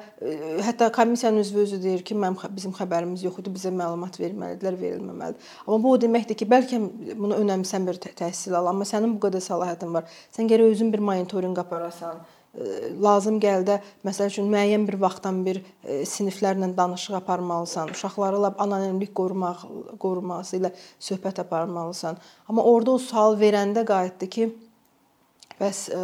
hətta 0.65 0.91
komissiyanın 0.93 1.41
üzvü 1.41 1.63
özü 1.65 1.79
deyir 1.83 2.03
ki, 2.05 2.15
mənim 2.15 2.37
bizim 2.55 2.73
xəbərimiz 2.77 3.25
yox 3.25 3.39
idi, 3.41 3.53
bizə 3.55 3.71
məlumat 3.73 4.19
verməlidirlər, 4.21 4.77
verilməməlidir. 4.81 5.49
Amma 5.65 5.81
bu 5.81 5.95
o 5.95 6.01
deməkdir 6.01 6.37
ki, 6.37 6.49
bəlkə 6.49 6.81
bunu 7.17 7.39
önəmsən 7.41 7.89
bir 7.89 7.97
təhsil 8.05 8.50
al, 8.57 8.69
amma 8.73 8.87
sənin 8.87 9.15
bu 9.15 9.27
qədər 9.27 9.43
səlahiyyətin 9.45 9.95
var. 9.95 10.05
Sən 10.35 10.49
gərək 10.51 10.75
özün 10.75 10.93
bir 10.93 11.03
monitorinq 11.07 11.59
aparasan 11.63 12.21
lazım 13.01 13.37
gəldə 13.39 13.77
məsəl 14.03 14.27
üçün 14.27 14.49
müəyyən 14.51 14.83
bir 14.87 14.97
vaxtdan 14.99 15.39
bir 15.45 15.61
siniflərlə 15.87 16.67
danışıq 16.75 17.15
aparmalısan, 17.21 17.93
uşaqları 17.95 18.41
lap 18.43 18.59
anonimlik 18.61 19.13
qorumaq 19.15 19.63
qoruması 20.01 20.59
ilə 20.59 20.73
söhbət 20.99 21.39
aparmalısan. 21.45 22.19
Amma 22.49 22.65
orada 22.67 22.97
o 22.97 22.99
sual 22.99 23.39
verəndə 23.39 23.85
qayıtdı 23.87 24.29
ki, 24.35 24.49
Bəs 25.59 25.87
ə, 25.91 26.01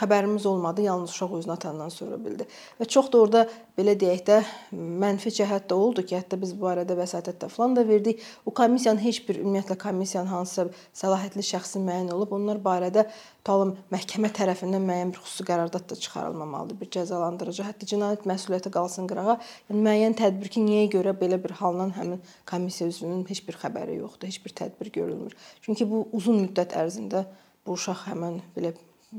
xəbərimiz 0.00 0.46
olmadı, 0.48 0.82
yalnız 0.86 1.10
uşaq 1.10 1.32
özünü 1.38 1.52
atandan 1.52 1.88
sonra 1.92 2.16
bildi. 2.24 2.46
Və 2.80 2.86
çox 2.88 3.10
da 3.12 3.18
orada 3.18 3.42
belə 3.78 3.92
deyək 3.98 4.22
də 4.26 4.38
mənfi 4.72 5.32
cəhət 5.36 5.68
də 5.70 5.76
oldu 5.76 6.04
ki, 6.06 6.16
hətta 6.16 6.38
biz 6.40 6.54
bu 6.56 6.66
barədə 6.66 6.96
vəsatət 6.98 7.40
də 7.42 7.48
falan 7.52 7.76
da 7.76 7.86
verdik. 7.88 8.22
O 8.46 8.54
komissiyanın 8.56 9.02
heç 9.04 9.22
bir 9.28 9.40
ümumiyyətlə 9.42 9.76
komissiyanın 9.82 10.32
hansısa 10.32 10.68
səlahiyyətli 11.02 11.44
şəxsi 11.50 11.82
müəyyən 11.84 12.12
olub, 12.16 12.32
onlar 12.38 12.60
barədə 12.64 13.06
tutalım 13.46 13.76
məhkəmə 13.92 14.32
tərəfindən 14.34 14.82
müəyyən 14.88 15.12
bir 15.14 15.22
xüsusi 15.22 15.46
qərardat 15.46 15.90
da 15.90 15.96
çıxarılmamalıdır, 16.02 16.80
bir 16.80 16.92
cəzalandırıcı, 16.96 17.66
hətta 17.68 17.88
cinayət 17.92 18.26
məsuliyyəti 18.26 18.72
qalsın 18.74 19.06
qırağa. 19.12 19.38
Yəni 19.70 19.84
müəyyən 19.86 20.16
tədbir 20.18 20.50
ki, 20.56 20.64
niyə 20.66 20.88
görə 20.96 21.14
belə 21.20 21.38
bir 21.42 21.54
haldan 21.60 21.92
həmin 21.98 22.22
komissiya 22.48 22.88
üzvünün 22.90 23.26
heç 23.28 23.44
bir 23.46 23.60
xəbəri 23.60 24.00
yoxdur, 24.00 24.32
heç 24.32 24.40
bir 24.44 24.56
tədbir 24.62 24.90
görülmür. 24.98 25.36
Çünki 25.62 25.86
bu 25.90 26.08
uzun 26.16 26.42
müddət 26.46 26.74
ərzində 26.74 27.26
bu 27.66 27.76
uşaq 27.76 28.06
həmin 28.10 28.40
belə 28.56 28.72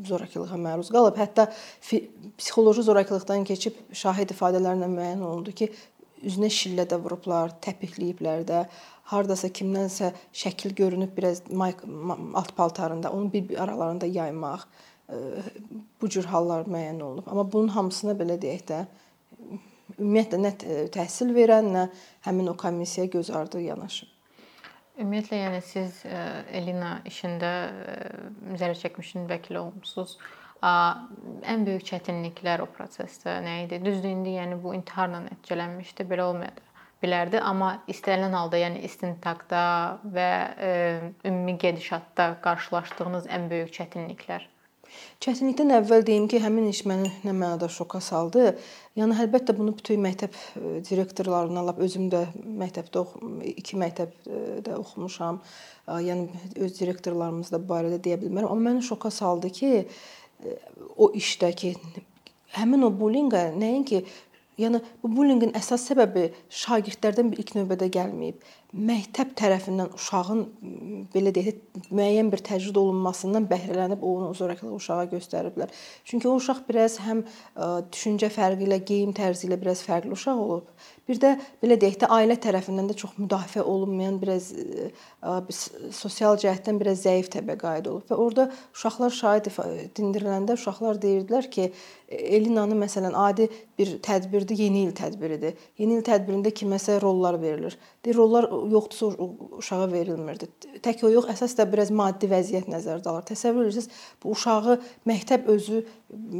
zorakılığa 0.07 0.57
məruz 0.61 0.89
qalıb. 0.93 1.17
Hətta 1.17 1.47
psixoloji 2.37 2.83
zorakılıqdan 2.87 3.45
keçib 3.47 3.77
şahid 3.93 4.33
ifadələrlə 4.35 4.89
müəyyən 4.91 5.23
olundu 5.23 5.53
ki, 5.55 5.69
üzünə 6.27 6.49
şillə 6.53 6.87
də 6.89 6.99
vurublar, 7.01 7.55
təpikləyiblər 7.63 8.45
də. 8.47 8.65
Hardasa 9.07 9.47
kimdənsə 9.47 10.11
şəkil 10.35 10.75
görünüb 10.75 11.13
biraz 11.17 11.41
alt 11.47 12.55
paltarında, 12.55 13.11
onu 13.11 13.33
bir-bir 13.33 13.63
aralarında 13.63 14.05
yaymaq 14.05 14.67
bu 16.01 16.09
cür 16.09 16.25
hallar 16.27 16.67
müəyyən 16.67 17.01
olunub. 17.03 17.27
Amma 17.31 17.45
bunun 17.51 17.71
hamısına 17.77 18.17
belə 18.19 18.35
deyək 18.41 18.65
də 18.67 18.81
ümumiyyətlə 19.97 20.41
nə 20.43 20.51
təhsil 20.91 21.31
verən, 21.37 21.71
nə 21.71 21.87
həmin 22.27 22.51
o 22.51 22.57
komissiyaya 22.57 23.09
göz 23.13 23.31
ardı 23.31 23.61
yanaşıb. 23.61 24.16
Ümumiyyətlə, 24.97 25.39
yəni 25.43 25.61
siz 25.61 26.01
e, 26.09 26.19
Elina 26.57 26.97
işində 27.05 27.51
e, 27.69 27.97
zərər 28.57 28.79
çəkmişin 28.81 29.27
vəkili 29.29 29.61
olmusunuz. 29.61 30.17
Ən 30.65 31.65
böyük 31.67 31.83
çətinliklər 31.85 32.63
o 32.63 32.67
prosesdə 32.73 33.35
nə 33.45 33.59
idi? 33.67 33.77
Düzdür, 33.83 34.09
indi 34.09 34.33
yəni 34.39 34.57
bu 34.63 34.73
intiharla 34.73 35.21
nəticələnmişdi, 35.27 36.07
belə 36.09 36.25
olmadı 36.31 36.65
bilərdi, 37.03 37.37
amma 37.45 37.75
istənilən 37.93 38.33
halda, 38.33 38.57
yəni 38.57 38.81
istintaqda 38.87 39.63
və 40.17 40.29
e, 40.57 40.69
ümumi 41.29 41.57
gedişatda 41.61 42.31
qarşılaşdığınız 42.41 43.29
ən 43.37 43.49
böyük 43.51 43.73
çətinliklər 43.77 44.47
Çətinlikdən 45.23 45.73
əvvəl 45.79 46.05
deyim 46.07 46.27
ki, 46.31 46.41
həmin 46.43 46.67
iş 46.71 46.83
məni 46.89 47.09
nə 47.25 47.33
mənada 47.33 47.69
şoka 47.73 48.01
saldı. 48.03 48.51
Yəni 48.99 49.17
əlbəttə 49.23 49.55
bunu 49.57 49.73
bütün 49.77 50.01
məktəb 50.03 50.35
e, 50.35 50.73
direktorlarından 50.89 51.69
lap 51.69 51.81
özüm 51.83 52.09
də 52.13 52.25
məktəbdə 52.63 53.03
iki 53.53 53.79
məktəbdə 53.81 54.75
oxumuşam. 54.77 55.41
Yəni 55.87 56.27
öz 56.61 56.77
direktorlarımız 56.79 57.53
da 57.53 57.61
bu 57.63 57.73
barədə 57.73 58.01
deyə 58.03 58.19
bilmərəm, 58.21 58.51
amma 58.51 58.71
məni 58.71 58.85
şoka 58.85 59.11
saldı 59.13 59.53
ki, 59.59 59.73
e, 59.83 60.59
o 60.97 61.11
işdəki 61.17 61.75
həmin 62.57 62.87
o 62.87 62.93
bullyinqə 62.93 63.49
nəinki 63.57 64.05
Yəni 64.57 64.79
bu 65.03 65.11
bullyinqin 65.13 65.51
əsas 65.57 65.83
səbəbi 65.91 66.31
şagirdlərdən 66.63 67.29
ilk 67.37 67.51
növbədə 67.59 67.91
gəlməyib 67.93 68.41
məktəb 68.77 69.33
tərəfindən 69.37 69.93
uşağın 69.97 70.43
belə 71.13 71.31
deyək, 71.35 71.57
müəyyən 71.89 72.29
bir 72.31 72.43
təcrid 72.45 72.77
olunmasından 72.77 73.47
bəhrələnib 73.49 74.03
onu 74.05 74.29
zorakılıq 74.37 74.77
uşağa 74.77 75.07
göstəriblər. 75.13 75.73
Çünki 76.05 76.29
o 76.29 76.35
uşaq 76.37 76.63
biraz 76.69 76.99
həm 77.01 77.23
düşüncə 77.91 78.29
fərqi 78.33 78.67
ilə, 78.67 78.79
geyim 78.85 79.15
tərzi 79.17 79.47
ilə 79.49 79.59
biraz 79.61 79.81
fərqli 79.85 80.13
uşaq 80.13 80.43
olub. 80.43 80.71
Bir 81.07 81.21
də 81.23 81.33
belə 81.63 81.77
deyək 81.79 82.01
də 82.03 82.11
ailə 82.11 82.37
tərəfindən 82.43 82.91
də 82.91 82.97
çox 83.01 83.15
müdafiə 83.17 83.63
olunmayan, 83.63 84.19
biraz 84.21 84.51
sosial 85.95 86.37
cəhətdən 86.41 86.81
biraz 86.81 87.05
zəif 87.05 87.31
təbəqə 87.33 87.77
aid 87.77 87.91
olub 87.91 88.09
və 88.11 88.19
orada 88.19 88.49
uşaqlar 88.75 89.15
şahid 89.15 89.51
dindiriləndə 89.97 90.59
uşaqlar 90.59 91.01
deyirdilər 91.01 91.49
ki, 91.51 91.71
Elinanı 92.07 92.75
məsələn 92.79 93.15
adi 93.19 93.49
bir 93.77 93.97
tədbirdir, 94.03 94.55
yeni 94.55 94.85
il 94.87 94.93
tədbiridir. 94.95 95.57
Yeni 95.75 95.97
il 95.97 96.05
tədbirində 96.07 96.53
kiməsə 96.55 97.01
rollar 97.03 97.35
verilir. 97.41 97.75
Deyir 98.07 98.15
rollar 98.15 98.45
yoxdursa 98.71 99.05
uşağa 99.59 99.91
verilmirdi. 99.91 100.47
Tək 100.79 101.01
o 101.03 101.09
yox, 101.11 101.25
əsas 101.33 101.57
da 101.59 101.65
biraz 101.67 101.89
maddi 101.91 102.29
vəziyyət 102.31 102.69
nəzərdə 102.71 103.09
alır. 103.11 103.25
Təsəvvür 103.27 103.65
edirsiniz, 103.67 103.89
bu 104.23 104.31
uşağı 104.31 104.77
məktəb 105.11 105.49
özü 105.51 105.81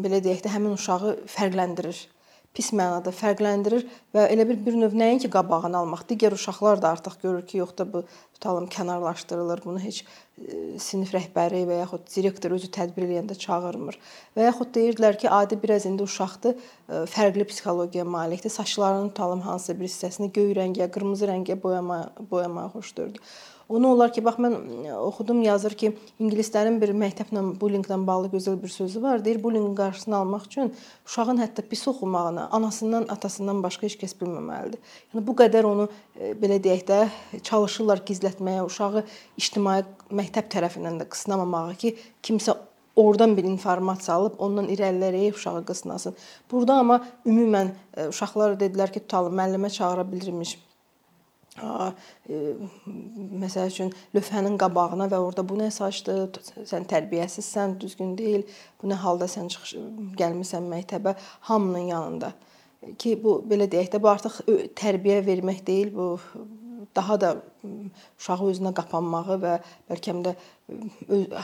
belə 0.06 0.22
deyək 0.24 0.46
də 0.46 0.54
həmin 0.54 0.78
uşağı 0.78 1.18
fərqləndirir 1.34 2.00
pis 2.56 2.72
mənada 2.74 3.12
fərqləndirir 3.14 3.84
və 4.16 4.24
elə 4.34 4.46
bir 4.50 4.60
bir 4.66 4.78
növ 4.80 4.96
nəinki 4.98 5.30
qabağını 5.34 5.78
almaq, 5.82 6.06
digər 6.10 6.34
uşaqlar 6.38 6.82
da 6.82 6.94
artıq 6.96 7.20
görür 7.22 7.44
ki, 7.48 7.60
yox 7.62 7.76
da 7.78 7.86
bu 7.94 8.04
tutalım 8.34 8.66
kənarlaşdırılır, 8.74 9.62
bunu 9.66 9.82
heç 9.84 10.04
e, 10.04 10.80
sinif 10.82 11.14
rəhbəri 11.14 11.64
və 11.70 11.82
yaxud 11.84 12.08
direktor 12.16 12.56
özü 12.58 12.72
tədbir 12.78 13.06
eləyəndə 13.08 13.38
çağırmır. 13.44 14.00
Və 14.38 14.48
yaxud 14.48 14.74
deyirdilər 14.78 15.20
ki, 15.22 15.30
adi 15.30 15.60
biraz 15.64 15.86
indi 15.90 16.06
uşaqdır, 16.08 16.56
e, 16.56 17.04
fərqli 17.14 17.46
psixologiyaya 17.52 18.10
malikdir. 18.10 18.54
Saçlarının 18.54 19.10
tutalım 19.14 19.46
hansısa 19.46 19.78
bir 19.80 19.90
hissəsini 19.92 20.32
göy 20.34 20.56
rəngə, 20.58 20.90
qırmızı 20.94 21.30
rəngə 21.30 21.62
boyama 21.64 22.02
boyamağı 22.32 22.74
xoşdurdu. 22.78 23.22
Onu 23.70 23.90
olar 23.92 24.14
ki, 24.16 24.22
bax 24.24 24.38
mən 24.40 24.54
e, 24.88 24.94
oxudum, 24.96 25.42
yazır 25.44 25.74
ki, 25.80 25.90
ingilislərin 26.24 26.78
bir 26.80 26.94
məktəblə 26.96 27.42
bullinqlə 27.60 27.98
bağlı 28.08 28.30
gözəl 28.32 28.56
bir 28.62 28.72
sözü 28.72 29.02
var. 29.04 29.24
Deyir, 29.26 29.42
bullinqin 29.44 29.74
qarşısını 29.76 30.16
almaq 30.16 30.46
üçün 30.48 30.72
uşağın 31.06 31.42
hətta 31.44 31.66
pis 31.68 31.88
oxumağını 31.92 32.48
anasından, 32.56 33.08
atasından 33.12 33.60
başqa 33.64 33.90
heç 33.90 33.98
kəs 34.00 34.16
bilməməlidir. 34.22 34.80
Yəni 35.12 35.26
bu 35.28 35.36
qədər 35.42 35.68
onu 35.68 35.90
e, 36.16 36.32
belə 36.40 36.62
deyək 36.64 36.86
də 36.88 37.02
çalışırlar 37.44 38.06
gizlətməyə, 38.08 38.64
uşağı 38.70 39.04
ictimai 39.38 39.82
məktəb 40.16 40.48
tərəfindən 40.54 41.02
də 41.02 41.10
qısnamamağı 41.12 41.76
ki, 41.82 41.98
kimsə 42.24 42.56
oradan 42.96 43.36
bir 43.38 43.44
informasiya 43.44 44.16
alıb 44.16 44.40
ondan 44.40 44.72
irəliləyib 44.72 45.36
uşağı 45.36 45.66
qısnasın. 45.68 46.16
Burada 46.52 46.80
amma 46.86 47.02
ümumən 47.26 47.76
e, 47.98 48.08
uşaqlar 48.08 48.56
dedilər 48.64 48.96
ki, 48.96 49.04
tutalım 49.04 49.36
müəllimə 49.38 49.74
çağıra 49.76 50.08
bilirmiş 50.12 50.56
məsəl 53.44 53.72
üçün 53.72 53.94
lövhənin 54.16 54.58
qabağına 54.62 55.08
və 55.12 55.22
orada 55.22 55.46
bu 55.48 55.58
nə 55.60 55.70
saçdı, 55.74 56.18
sən 56.70 56.86
tərbiyəsizsən, 56.92 57.78
düzgün 57.82 58.16
deyil, 58.18 58.44
bu 58.82 58.92
nə 58.92 59.00
halda 59.02 59.30
sən 59.32 59.50
çıxış 59.54 59.76
gəlmisən 60.20 60.70
məktəbə 60.70 61.16
hamının 61.50 61.90
yanında. 61.94 62.34
Ki 63.02 63.16
bu 63.24 63.40
belə 63.50 63.66
deyək 63.72 63.90
də 63.96 64.02
bu 64.02 64.12
artıq 64.12 64.42
tərbiyə 64.78 65.24
vermək 65.26 65.66
deyil, 65.66 65.94
bu 65.96 66.20
daha 66.96 67.18
da 67.22 67.30
uşağı 68.20 68.52
özünə 68.52 68.72
qapanmağı 68.78 69.38
və 69.42 69.54
bəlkə 69.90 70.14
də 70.26 70.34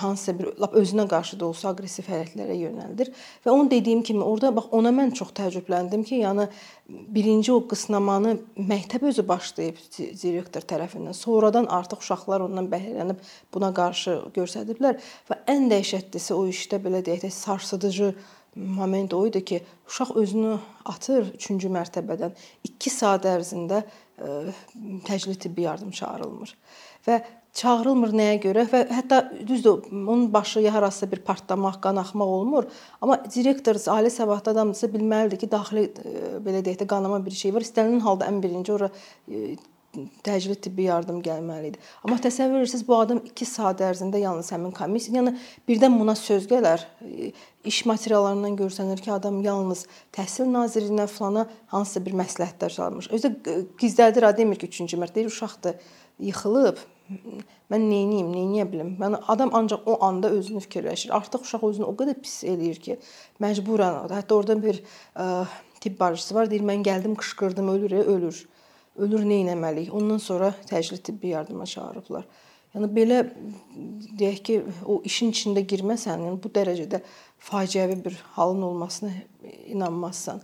hansısa 0.02 0.34
bir 0.38 0.50
lap 0.60 0.76
özünə 0.78 1.06
qarşı 1.10 1.40
da 1.40 1.48
olsa 1.48 1.72
aqressiv 1.72 2.08
hərəkətlərə 2.12 2.58
yönəldir. 2.60 3.12
Və 3.46 3.52
onun 3.52 3.70
dediyim 3.72 4.04
kimi 4.04 4.24
orada 4.24 4.52
bax 4.56 4.70
ona 4.76 4.92
mən 4.96 5.14
çox 5.18 5.32
təəccübləndim 5.40 6.04
ki, 6.08 6.20
yəni 6.26 6.48
birinci 7.16 7.54
o 7.54 7.62
qısnamanı 7.72 8.36
məktəb 8.58 9.08
özü 9.10 9.26
başlayıb 9.28 9.80
direktor 10.22 10.68
tərəfindən. 10.74 11.16
Sonradan 11.18 11.70
artıq 11.72 12.04
uşaqlar 12.04 12.46
ondan 12.50 12.70
bəhrələnib 12.72 13.24
buna 13.54 13.74
qarşı 13.76 14.20
göstəriblər 14.36 15.02
və 15.30 15.42
ən 15.56 15.70
dəhşətlisi 15.72 16.36
o 16.36 16.46
işdə 16.52 16.82
belə 16.84 17.04
deyək 17.06 17.28
də 17.28 17.34
sarsıdıcı 17.34 18.14
moment 18.56 19.14
o 19.14 19.26
idi 19.28 19.46
ki, 19.46 19.62
uşaq 19.88 20.16
özünü 20.22 20.58
atır 20.86 21.34
3-cü 21.38 21.72
mərtəbədən 21.74 22.36
2 22.70 22.90
saat 22.94 23.26
ərzində 23.26 23.84
təcili 25.08 25.36
tibbi 25.40 25.66
yardım 25.66 25.92
çağırılmır. 25.92 26.54
Və 27.08 27.18
çağırılmır 27.54 28.14
nəyə 28.18 28.38
görə 28.46 28.64
və 28.70 28.84
hətta 28.94 29.20
düzdür, 29.48 29.84
onun 29.92 30.26
başı 30.34 30.64
ya 30.64 30.74
harasa 30.74 31.10
bir 31.12 31.22
partlamaq, 31.26 31.80
qan 31.82 32.00
axmaq 32.02 32.30
olmur, 32.38 32.70
amma 33.02 33.20
direktor 33.36 33.78
ali 33.94 34.12
savadlı 34.12 34.52
adamdırsa 34.52 34.90
bilməlidir 34.94 35.42
ki, 35.42 35.52
daxili 35.52 35.86
belə 36.46 36.64
deyək 36.66 36.82
də 36.82 36.88
qanama 36.90 37.22
bir 37.26 37.36
şey 37.38 37.54
var. 37.54 37.66
İstənilən 37.66 38.02
halda 38.06 38.30
ən 38.30 38.42
birinci 38.44 38.74
ora 38.74 38.90
təcili 40.26 40.56
tibbi 40.58 40.88
yardım 40.88 41.20
gəlməli 41.24 41.70
idi. 41.72 41.82
Amma 42.04 42.18
təsəvvür 42.22 42.64
edirsiniz 42.64 42.86
bu 42.88 42.96
adam 42.98 43.20
2 43.28 43.46
saat 43.46 43.82
ərzində 43.86 44.22
yalnız 44.22 44.50
həmin 44.54 44.74
komissiya, 44.74 45.20
yəni 45.20 45.34
birdən 45.70 45.98
buna 46.00 46.16
söz 46.18 46.48
gələr. 46.50 46.86
İş 47.64 47.84
materiallarından 47.86 48.58
görsənir 48.60 49.02
ki, 49.04 49.12
adam 49.14 49.42
yalnız 49.46 49.86
Təhsil 50.16 50.50
Nazirliyinə 50.52 51.06
falana 51.08 51.46
hansısa 51.72 52.02
bir 52.06 52.18
məsləhətlər 52.24 52.74
çalmış. 52.74 53.12
Özü 53.14 53.32
gizlədir, 53.80 54.26
demir 54.38 54.60
ki, 54.60 54.72
3-cü 54.72 55.00
mərtəbə 55.04 55.30
uşaqdır, 55.30 55.78
yıxılıb. 56.30 56.82
Mən 57.70 57.86
nə 57.90 58.00
edeyim, 58.08 58.32
nə 58.34 58.48
edə 58.48 58.66
bilim? 58.72 58.96
Mən 59.00 59.20
adam 59.30 59.54
ancaq 59.56 59.86
o 59.86 60.00
anda 60.06 60.32
özünü 60.34 60.64
fikirləşir. 60.66 61.14
Artıq 61.14 61.46
uşaq 61.46 61.68
özünü 61.70 61.86
o 61.86 61.94
qədər 62.00 62.18
pis 62.24 62.42
eləyir 62.48 62.82
ki, 62.82 62.98
məcburən, 63.44 64.10
hətta 64.10 64.36
orada 64.40 64.58
bir 64.64 64.82
ə, 65.14 65.46
tibb 65.84 66.00
bacısı 66.00 66.36
var, 66.36 66.50
deyir 66.50 66.66
mən 66.66 66.84
gəldim, 66.86 67.16
qışqırdım, 67.20 67.70
ölür, 67.76 67.96
ölür 68.16 68.44
ölür 68.98 69.26
nə 69.26 69.44
etməliyik? 69.44 69.94
Ondan 69.94 70.22
sonra 70.22 70.54
təcili 70.70 71.02
tibbi 71.02 71.34
yardıma 71.34 71.66
çağırıblar. 71.70 72.26
Yəni 72.74 72.90
belə 72.90 73.20
deyək 74.20 74.40
ki, 74.48 74.56
o 74.90 75.00
işin 75.06 75.34
içində 75.34 75.62
girməsən, 75.70 76.24
yəni 76.26 76.40
bu 76.42 76.50
dərəcədə 76.54 77.04
faciəvi 77.50 78.00
bir 78.06 78.16
halın 78.34 78.64
olmasına 78.70 79.12
inanmazsan. 79.76 80.42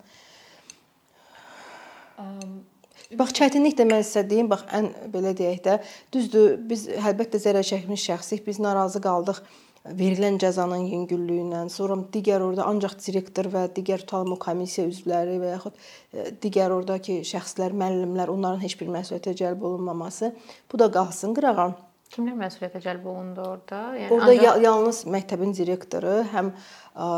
Bax 3.18 3.34
çətinlik 3.40 3.74
də 3.80 3.88
mən 3.90 4.04
sizə 4.06 4.22
deyim, 4.30 4.50
bax 4.52 4.68
ən 4.78 4.92
belə 5.10 5.34
deyək 5.38 5.64
də, 5.66 5.80
düzdür, 6.14 6.60
biz 6.70 6.86
əlbəttə 7.00 7.42
zərər 7.42 7.66
çəkmiş 7.66 8.06
şəxsik, 8.12 8.46
biz 8.46 8.62
narazı 8.62 9.02
qaldıq 9.02 9.42
verilən 9.86 10.38
cəzanın 10.42 10.86
yüngüllüyündən, 10.92 11.70
sonra 11.72 11.98
digər 12.14 12.44
orada 12.44 12.68
ancaq 12.70 12.98
direktor 13.06 13.50
və 13.54 13.66
digər 13.76 14.04
tutanma 14.06 14.38
komissiya 14.42 14.88
üzvləri 14.90 15.38
və 15.42 15.54
yaxud 15.56 15.78
e, 15.80 16.30
digər 16.44 16.74
ordakı 16.76 17.20
şəxslər, 17.28 17.76
müəllimlər, 17.80 18.32
onların 18.34 18.64
heç 18.64 18.76
bir 18.80 18.92
məsuliyyətə 18.94 19.36
cəlb 19.44 19.64
olunmaması, 19.72 20.34
bu 20.72 20.80
da 20.80 20.92
qalsın 20.92 21.36
qırağa. 21.38 21.72
Kimlər 22.10 22.34
məsuliyyətə 22.40 22.80
cəlb 22.82 23.04
olundu 23.06 23.44
orada? 23.46 23.80
Yəni 23.94 24.16
orada 24.16 24.34
ancaq... 24.34 24.64
yalnız 24.64 25.00
məktəbin 25.14 25.52
direktoru, 25.54 26.14
həm 26.32 26.48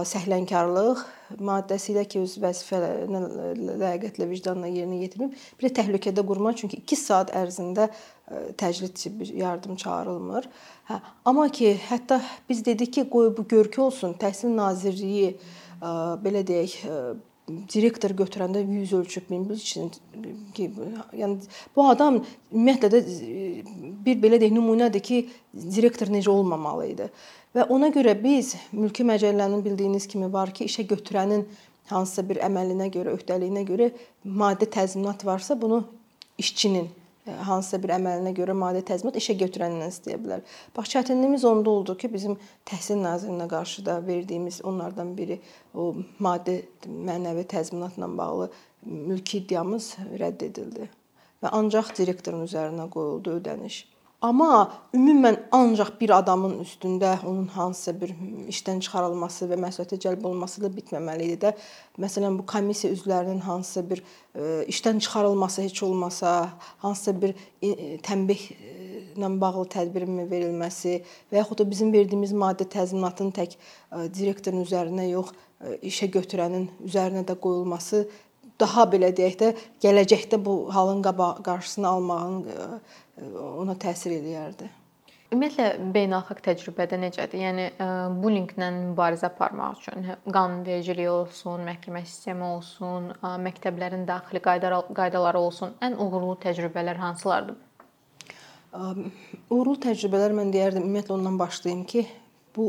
səhlənkarlıq 0.10 1.04
maddəsi 1.48 1.94
ilə 1.94 2.04
ki, 2.12 2.26
öz 2.26 2.34
vəzifələrini 2.44 3.22
ləyaqətlə, 3.80 4.28
vicdanla 4.28 4.68
yerinə 4.68 5.00
yetirməyib, 5.06 5.38
bir 5.56 5.70
də 5.70 5.72
təhlükədə 5.80 6.26
qurma, 6.28 6.52
çünki 6.60 6.82
2 6.84 7.00
saat 7.00 7.32
ərzində 7.40 7.88
təcrid 8.60 9.00
bir 9.22 9.32
yardım 9.40 9.80
çağırılmır. 9.80 10.52
Hə, 10.92 11.00
amma 11.24 11.48
ki, 11.56 11.72
hətta 11.88 12.20
biz 12.52 12.60
dedik 12.68 12.92
ki, 13.00 13.08
qoy 13.16 13.32
bu 13.38 13.48
görkə 13.48 13.86
olsun, 13.88 14.20
Təhsil 14.20 14.52
Nazirliyi 14.60 15.38
belə 15.80 16.44
deyək, 16.52 16.82
direktor 17.74 18.14
götürəndə 18.18 18.62
100 18.64 18.94
ölçüb 18.94 19.30
minbil 19.30 19.56
üçün 19.56 19.92
ki, 20.56 20.70
yəni 21.18 21.38
bu 21.76 21.86
adam 21.88 22.22
ümumiyyətlə 22.52 22.90
də 22.94 23.02
bir 24.06 24.22
belə 24.24 24.40
deyək 24.42 24.56
nümunədir 24.56 25.04
ki, 25.06 25.22
direktor 25.76 26.12
necə 26.14 26.30
olmamalı 26.34 26.88
idi. 26.94 27.10
Və 27.56 27.68
ona 27.74 27.92
görə 27.92 28.16
biz 28.24 28.56
mülki 28.72 29.04
məcəllənin 29.08 29.64
bildiyiniz 29.66 30.08
kimi 30.08 30.32
var 30.34 30.54
ki, 30.56 30.70
işə 30.72 30.88
götürənin 30.88 31.46
hansısa 31.92 32.24
bir 32.30 32.40
əməlinə 32.46 32.88
görə, 32.94 33.16
öhdəliyinə 33.18 33.66
görə 33.68 33.92
maddi 34.24 34.70
təzminat 34.72 35.26
varsa, 35.26 35.58
bunu 35.62 35.84
işçinin 36.40 36.88
e, 36.88 37.01
hansısa 37.26 37.80
bir 37.84 37.94
əməlinə 37.98 38.34
görə 38.38 38.56
maddi 38.58 38.82
təzminat 38.88 39.18
işə 39.20 39.36
götürəndən 39.42 39.92
istəyə 39.94 40.18
bilər. 40.22 40.42
Bax 40.76 40.90
çətinliyimiz 40.96 41.46
onda 41.46 41.70
oldu 41.70 41.96
ki, 41.98 42.10
bizim 42.14 42.38
Təhsil 42.66 43.02
Nazirinə 43.04 43.48
qarşı 43.50 43.86
da 43.86 44.00
verdiyimiz 44.08 44.62
onlardan 44.66 45.14
biri 45.18 45.40
o 45.74 45.94
maddi 46.20 46.62
mənəvi 46.88 47.46
təzminatla 47.54 48.10
bağlı 48.18 48.50
mülki 48.86 49.44
iddiamız 49.44 49.94
rədd 50.22 50.48
edildi 50.50 50.90
və 51.42 51.54
ancaq 51.58 51.94
direktorun 51.98 52.46
üzərinə 52.48 52.90
qoyuldu 52.90 53.38
ödəniş. 53.40 53.84
Amma 54.22 54.72
ümumən 54.94 55.40
ancaq 55.50 55.96
bir 55.98 56.12
adamın 56.14 56.60
üstündə 56.62 57.16
onun 57.26 57.48
hansısa 57.56 57.96
bir 58.02 58.12
işdən 58.54 58.84
çıxarılması 58.86 59.48
və 59.50 59.58
məsuliyyətə 59.64 59.98
cəlb 60.04 60.28
olunması 60.30 60.62
da 60.62 60.70
bitməməli 60.76 61.32
idi 61.32 61.40
də. 61.48 61.52
Məsələn, 62.06 62.38
bu 62.38 62.46
komissiya 62.46 62.94
üzvlərinin 62.94 63.42
hansısa 63.42 63.82
bir 63.90 64.04
e, 64.36 64.44
işdən 64.70 65.02
çıxarılması 65.02 65.66
heç 65.66 65.84
olmasa, 65.90 66.36
hansısa 66.86 67.16
bir 67.22 67.34
e, 67.66 67.98
tənbihlə 68.06 69.34
bağlı 69.42 69.66
tədbirin 69.74 70.22
verilməsi 70.30 71.00
və 71.32 71.42
yaxud 71.42 71.64
da 71.64 71.72
bizim 71.72 71.90
verdiyimiz 71.94 72.38
maddi 72.46 72.70
təzminatın 72.78 73.34
tək 73.34 73.58
e, 73.58 74.06
direktorun 74.20 74.62
üzərinə 74.68 75.10
yox, 75.16 75.34
işə 75.82 76.14
götürənin 76.14 76.70
üzərinə 76.86 77.26
də 77.26 77.42
qoyulması 77.42 78.06
daha 78.62 78.86
belə 78.90 79.10
deyək 79.18 79.36
də 79.40 79.50
gələcəkdə 79.84 80.38
bu 80.46 80.56
halın 80.74 81.02
qarşısını 81.46 81.88
almağın 81.88 82.44
ona 83.22 83.76
təsir 83.80 84.18
eləyərdi. 84.18 84.70
Ümumiyyətlə 85.32 85.92
beynəlxalq 85.96 86.42
təcrübədə 86.44 86.98
necədir? 87.00 87.40
Yəni 87.40 87.66
e, 87.70 87.86
bullinqlə 88.20 88.68
mübarizə 88.76 89.30
aparmaq 89.30 89.78
üçün 89.80 90.10
qanunvericilik 90.28 91.08
olsun, 91.08 91.64
məhkəmə 91.70 92.02
sistemi 92.04 92.44
olsun, 92.50 93.14
e, 93.14 93.32
məktəblərin 93.46 94.04
daxili 94.10 94.42
qaydaları 94.44 95.40
olsun, 95.40 95.78
ən 95.88 95.96
uğurlu 95.96 96.36
təcrübələr 96.44 97.00
hansılardır? 97.00 97.56
Uğurlu 98.76 99.78
təcrübələr 99.88 100.36
mən 100.36 100.52
deyərdim, 100.52 100.84
ümumiyyətlə 100.84 101.16
ondan 101.16 101.40
başlayım 101.40 101.88
ki, 101.94 102.06
bu 102.56 102.68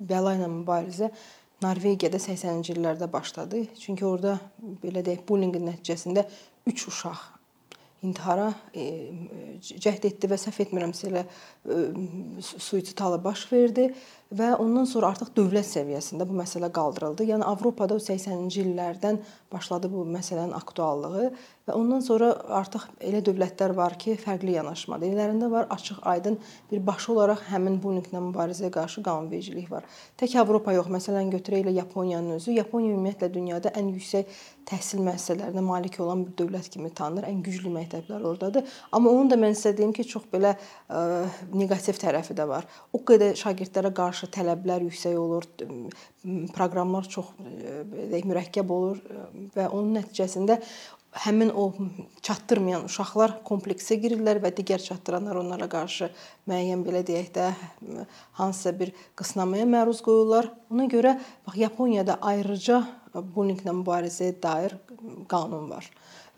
bəla 0.00 0.38
ilə 0.38 0.48
mübarizə 0.48 1.12
Norvegiyada 1.60 2.16
80-ci 2.22 2.78
illərdə 2.78 3.12
başladı. 3.12 3.66
Çünki 3.76 4.06
orada 4.08 4.38
belə 4.80 5.04
deyək, 5.04 5.26
bullinqin 5.28 5.68
nəticəsində 5.68 6.24
3 6.70 6.88
uşaq 6.92 7.26
intihara 8.06 8.52
e, 8.74 8.84
cəhd 9.58 10.06
etdi 10.06 10.30
və 10.30 10.38
səhv 10.38 10.62
etmirəmsə 10.66 11.08
elə 11.10 11.24
e, 11.24 11.78
suitid 12.40 13.00
halı 13.02 13.18
baş 13.24 13.46
verdi 13.52 13.88
və 14.28 14.50
ondan 14.60 14.84
sonra 14.88 15.08
artıq 15.14 15.30
dövlət 15.36 15.70
səviyyəsində 15.70 16.26
bu 16.28 16.36
məsələ 16.36 16.68
qaldırıldı. 16.74 17.24
Yəni 17.30 17.46
Avropada 17.48 17.96
o 17.96 18.02
80-ci 18.02 18.60
illərdən 18.66 19.22
başladı 19.52 19.88
bu 19.92 20.04
məsələnin 20.04 20.52
aktuallığı 20.56 21.30
və 21.68 21.76
ondan 21.76 22.02
sonra 22.04 22.34
artıq 22.58 22.84
elə 23.04 23.22
dövlətlər 23.24 23.72
var 23.76 23.96
ki, 24.00 24.18
fərqli 24.20 24.58
yanaşmadır. 24.58 25.08
Ellərində 25.08 25.48
var 25.52 25.68
açıq-aydın 25.72 26.36
bir 26.70 26.84
başı 26.86 27.12
olaraq 27.14 27.46
həmin 27.48 27.80
bullyinglə 27.80 28.20
mübarizəyə 28.28 28.70
qarşı 28.74 29.02
qanunvericilik 29.06 29.70
var. 29.72 29.88
Tək 30.20 30.36
Avropa 30.42 30.76
yox, 30.76 30.92
məsələn 30.92 31.32
götürək 31.32 31.64
elə 31.64 31.76
Yaponiyanın 31.80 32.36
özü. 32.36 32.52
Yaponiya 32.58 32.96
ümumiyyətlə 32.96 33.32
dünyada 33.32 33.72
ən 33.80 33.92
yüksək 33.96 34.28
təhsil 34.68 35.00
müəssisələrinə 35.04 35.64
malik 35.64 35.96
olan 36.04 36.26
bir 36.26 36.36
dövlət 36.36 36.68
kimi 36.74 36.90
tanınır. 36.92 37.24
Ən 37.28 37.40
güclü 37.44 37.72
məktəblər 37.72 38.24
ordadır. 38.32 38.68
Amma 38.92 39.12
onun 39.12 39.30
da 39.30 39.38
mən 39.40 39.56
sizə 39.56 39.72
deyim 39.76 39.94
ki, 39.96 40.04
çox 40.08 40.28
belə 40.32 40.54
ə, 40.56 41.00
neqativ 41.56 41.96
tərəfi 42.00 42.36
də 42.36 42.44
var. 42.48 42.68
O 42.92 43.00
qədər 43.08 43.36
şagirdlərə 43.40 43.94
qarşı 43.96 44.17
qarşı 44.18 44.32
tələblər 44.34 44.82
yüksək 44.88 45.14
olur, 45.14 45.44
proqramlar 46.54 47.06
çox 47.06 47.30
belə 47.38 48.20
mürəkkəb 48.26 48.70
olur 48.70 48.98
və 49.54 49.68
onun 49.70 49.94
nəticəsində 50.00 50.58
həmin 51.24 51.52
o 51.54 51.72
çatdırmayan 52.22 52.84
uşaqlar 52.88 53.38
kompleksə 53.46 53.96
girirlər 54.02 54.42
və 54.42 54.50
digər 54.56 54.82
çatdıranlar 54.82 55.38
onlara 55.38 55.68
qarşı 55.70 56.10
müəyyən 56.50 56.82
belə 56.84 57.04
deyək 57.06 57.30
də 57.34 57.46
hansısa 58.40 58.74
bir 58.78 58.92
qısnamaya 59.16 59.66
məruz 59.66 60.02
qoyurlar. 60.04 60.50
Ona 60.70 60.88
görə 60.90 61.16
bax 61.46 61.56
Yaponiyada 61.62 62.18
ayrıca 62.20 62.82
bullyinglə 63.14 63.72
mübarizəyə 63.80 64.34
dair 64.42 64.76
qanun 65.30 65.70
var. 65.70 65.86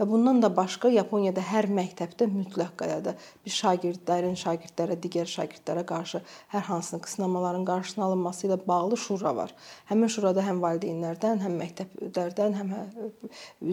Və 0.01 0.07
bundan 0.09 0.39
da 0.41 0.49
başqa 0.57 0.89
Yaponiyada 0.89 1.43
hər 1.45 1.67
məktəbdə 1.77 2.25
mütləq 2.33 2.71
qaydada 2.81 3.13
bir 3.45 3.53
şagirdlərin 3.53 4.37
şagirdlərə, 4.41 4.95
digər 5.03 5.29
şagirdlərə 5.29 5.83
qarşı 5.91 6.23
hər 6.55 6.63
hansını 6.71 7.03
qısnamaların 7.05 7.67
qarşısının 7.69 8.07
alınması 8.07 8.47
ilə 8.49 8.57
bağlı 8.65 8.97
şura 8.97 9.35
var. 9.37 9.53
Həmin 9.91 10.09
şurada 10.15 10.41
həm 10.47 10.63
valideynlərdən, 10.65 11.43
həm 11.45 11.59
məktəblərdən, 11.61 12.57
həm 12.63 12.71
hə, 12.73 13.11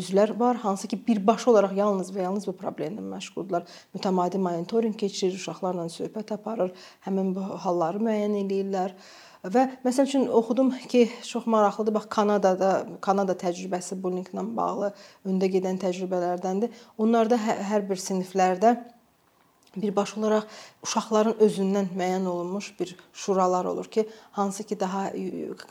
üzvlər 0.02 0.34
var, 0.42 0.60
hansı 0.66 0.92
ki 0.92 1.00
birbaşa 1.08 1.48
olaraq 1.54 1.78
yalnız 1.80 2.12
və 2.12 2.26
yalnız 2.26 2.50
bu 2.50 2.58
problemlə 2.60 3.06
məşğuldurlar. 3.14 3.64
Mütəmadi 3.96 4.44
monitorinq 4.50 5.00
keçirir, 5.00 5.40
uşaqlarla 5.40 5.88
söhbət 5.96 6.36
aparır, 6.36 6.76
həmin 7.08 7.32
bu 7.40 7.48
halları 7.64 8.04
müəyyən 8.04 8.36
eləyirlər. 8.44 9.00
Və 9.46 9.68
məsəl 9.86 10.08
üçün 10.10 10.28
oxudum 10.34 10.72
ki, 10.90 11.06
çox 11.24 11.46
maraqlıdır. 11.46 11.94
Bax 11.94 12.06
Kanadada, 12.10 12.72
Kanada 13.02 13.36
təcrübəsi 13.38 14.00
bullyinglə 14.02 14.44
bağlı 14.58 14.92
öndə 15.30 15.50
gedən 15.54 15.78
təcrübələrdəndir. 15.82 16.74
Onlarda 16.98 17.38
hər, 17.38 17.62
hər 17.70 17.90
bir 17.90 18.02
siniflərdə 18.02 18.76
birbaşa 19.78 20.18
olaraq 20.20 20.48
uşaqların 20.84 21.38
özündən 21.46 21.92
müəyyən 21.94 22.26
olunmuş 22.26 22.72
bir 22.80 22.96
şuralar 23.14 23.66
olur 23.66 23.86
ki, 23.86 24.08
hansı 24.32 24.64
ki 24.64 24.80
daha 24.80 25.12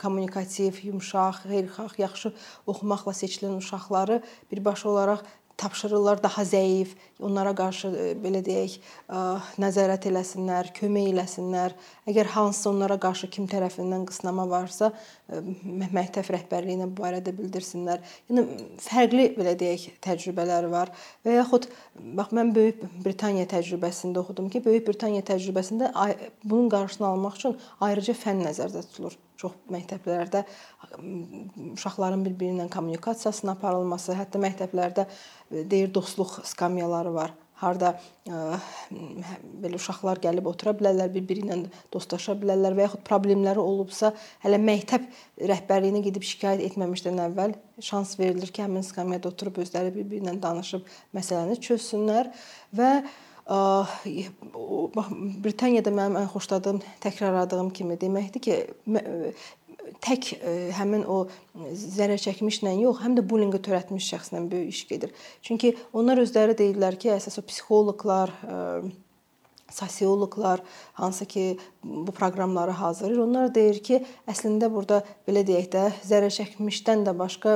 kommunikativ, 0.01 0.79
yumşaq, 0.83 1.43
xeyirxah, 1.43 1.99
yaxşı 1.99 2.33
oxumaqla 2.67 3.11
seçilən 3.11 3.57
uşaqları 3.57 4.21
birbaşa 4.51 4.89
olaraq 4.89 5.25
tapşırırlar 5.57 6.23
daha 6.23 6.43
zəif, 6.45 6.93
onlara 7.19 7.53
qarşı 7.57 7.89
e, 7.89 8.05
belə 8.21 8.43
deyək, 8.45 8.77
e, 8.77 9.21
nəzarət 9.61 10.07
eləsinlər, 10.11 10.69
kömək 10.77 11.09
eləsinlər. 11.13 11.75
Əgər 12.07 12.31
hansısa 12.35 12.69
onlara 12.71 12.99
qarşı 13.01 13.29
kim 13.33 13.47
tərəfindən 13.49 14.05
qısnama 14.09 14.45
varsa, 14.51 14.91
e, 15.29 15.41
məktəb 15.97 16.29
rəhbərliyinə 16.37 16.89
bu 16.91 17.01
barədə 17.01 17.33
bildirsinlər. 17.37 18.05
Yəni 18.29 18.45
fərqli 18.85 19.29
belə 19.37 19.57
deyək, 19.59 19.87
təcrübələr 20.05 20.69
var. 20.73 20.93
Və 21.25 21.39
yaxud 21.39 21.69
bax 22.17 22.35
mən 22.37 22.53
Böyük 22.57 22.83
Britaniya 23.05 23.49
təcrübəsində 23.49 24.21
oxudum 24.21 24.51
ki, 24.53 24.61
Böyük 24.65 24.85
Britaniya 24.91 25.25
təcrübəsində 25.33 25.93
bunun 26.43 26.69
qarşısını 26.73 27.13
almaq 27.13 27.41
üçün 27.41 27.57
ayrıca 27.81 28.13
fənn 28.17 28.45
nəzərdə 28.45 28.85
tutulur 28.85 29.17
çox 29.39 29.57
məktəblərdə 29.73 30.43
uşaqların 31.73 32.23
bir-biri 32.25 32.55
ilə 32.55 32.69
kommunikasiyasının 32.73 33.55
aparılması, 33.55 34.15
hətta 34.17 34.41
məktəblərdə 34.41 35.07
deyir 35.69 35.93
dostluq 35.93 36.39
skamyaları 36.47 37.13
var. 37.15 37.35
Harda 37.57 37.95
ə, 38.29 38.59
belə 39.63 39.79
uşaqlar 39.79 40.19
gəlib 40.21 40.45
otura 40.45 40.75
bilərlər, 40.77 41.09
bir-biri 41.15 41.41
ilə 41.41 41.55
dostlaşa 41.93 42.35
bilərlər 42.37 42.75
və 42.77 42.85
yaxud 42.85 43.01
problemləri 43.07 43.63
olubsa, 43.63 44.11
hələ 44.43 44.59
məktəb 44.61 45.07
rəhbərliyinə 45.49 46.03
gedib 46.05 46.27
şikayət 46.29 46.61
etməmişdən 46.67 47.17
əvvəl 47.25 47.55
şans 47.81 48.13
verilir 48.19 48.53
ki, 48.53 48.61
həmin 48.67 48.85
skamyada 48.85 49.31
oturub 49.31 49.57
özləri 49.63 49.95
bir-biri 49.95 50.21
ilə 50.21 50.35
danışıb 50.43 50.85
məsələni 51.17 51.57
çözsünlər 51.65 52.29
və 52.77 52.91
bax 53.47 55.13
Britaniyada 55.43 55.93
mənim 55.93 56.19
ən 56.21 56.27
xoşladığım, 56.33 56.81
təkrarladığım 57.03 57.71
kimi 57.75 57.95
deməkdir 58.01 58.43
ki, 58.43 58.57
tək 60.03 60.33
həmin 60.77 61.05
o 61.07 61.23
zərər 61.71 62.19
çəkmişlə 62.21 62.75
yox, 62.81 63.01
həm 63.05 63.15
də 63.17 63.23
bullinqi 63.27 63.61
törətmiş 63.63 64.11
şəxslə 64.13 64.43
böyük 64.51 64.73
iş 64.75 64.81
gedir. 64.91 65.13
Çünki 65.41 65.75
onlar 65.93 66.19
özləri 66.21 66.57
deyirlər 66.59 66.99
ki, 66.99 67.13
əsas 67.15 67.39
o 67.39 67.45
psixoloqlar 67.47 68.33
sosioloqlar, 69.77 70.61
hansı 70.93 71.25
ki 71.25 71.57
bu 71.83 72.11
proqramları 72.11 72.71
hazırlayır. 72.71 73.21
Onlar 73.23 73.53
deyir 73.55 73.79
ki, 73.83 74.01
əslində 74.27 74.69
burada 74.73 75.01
belə 75.27 75.43
deyək 75.47 75.69
də, 75.73 75.83
zərər 76.07 76.33
çəkmişdən 76.33 77.05
də 77.07 77.13
başqa 77.17 77.53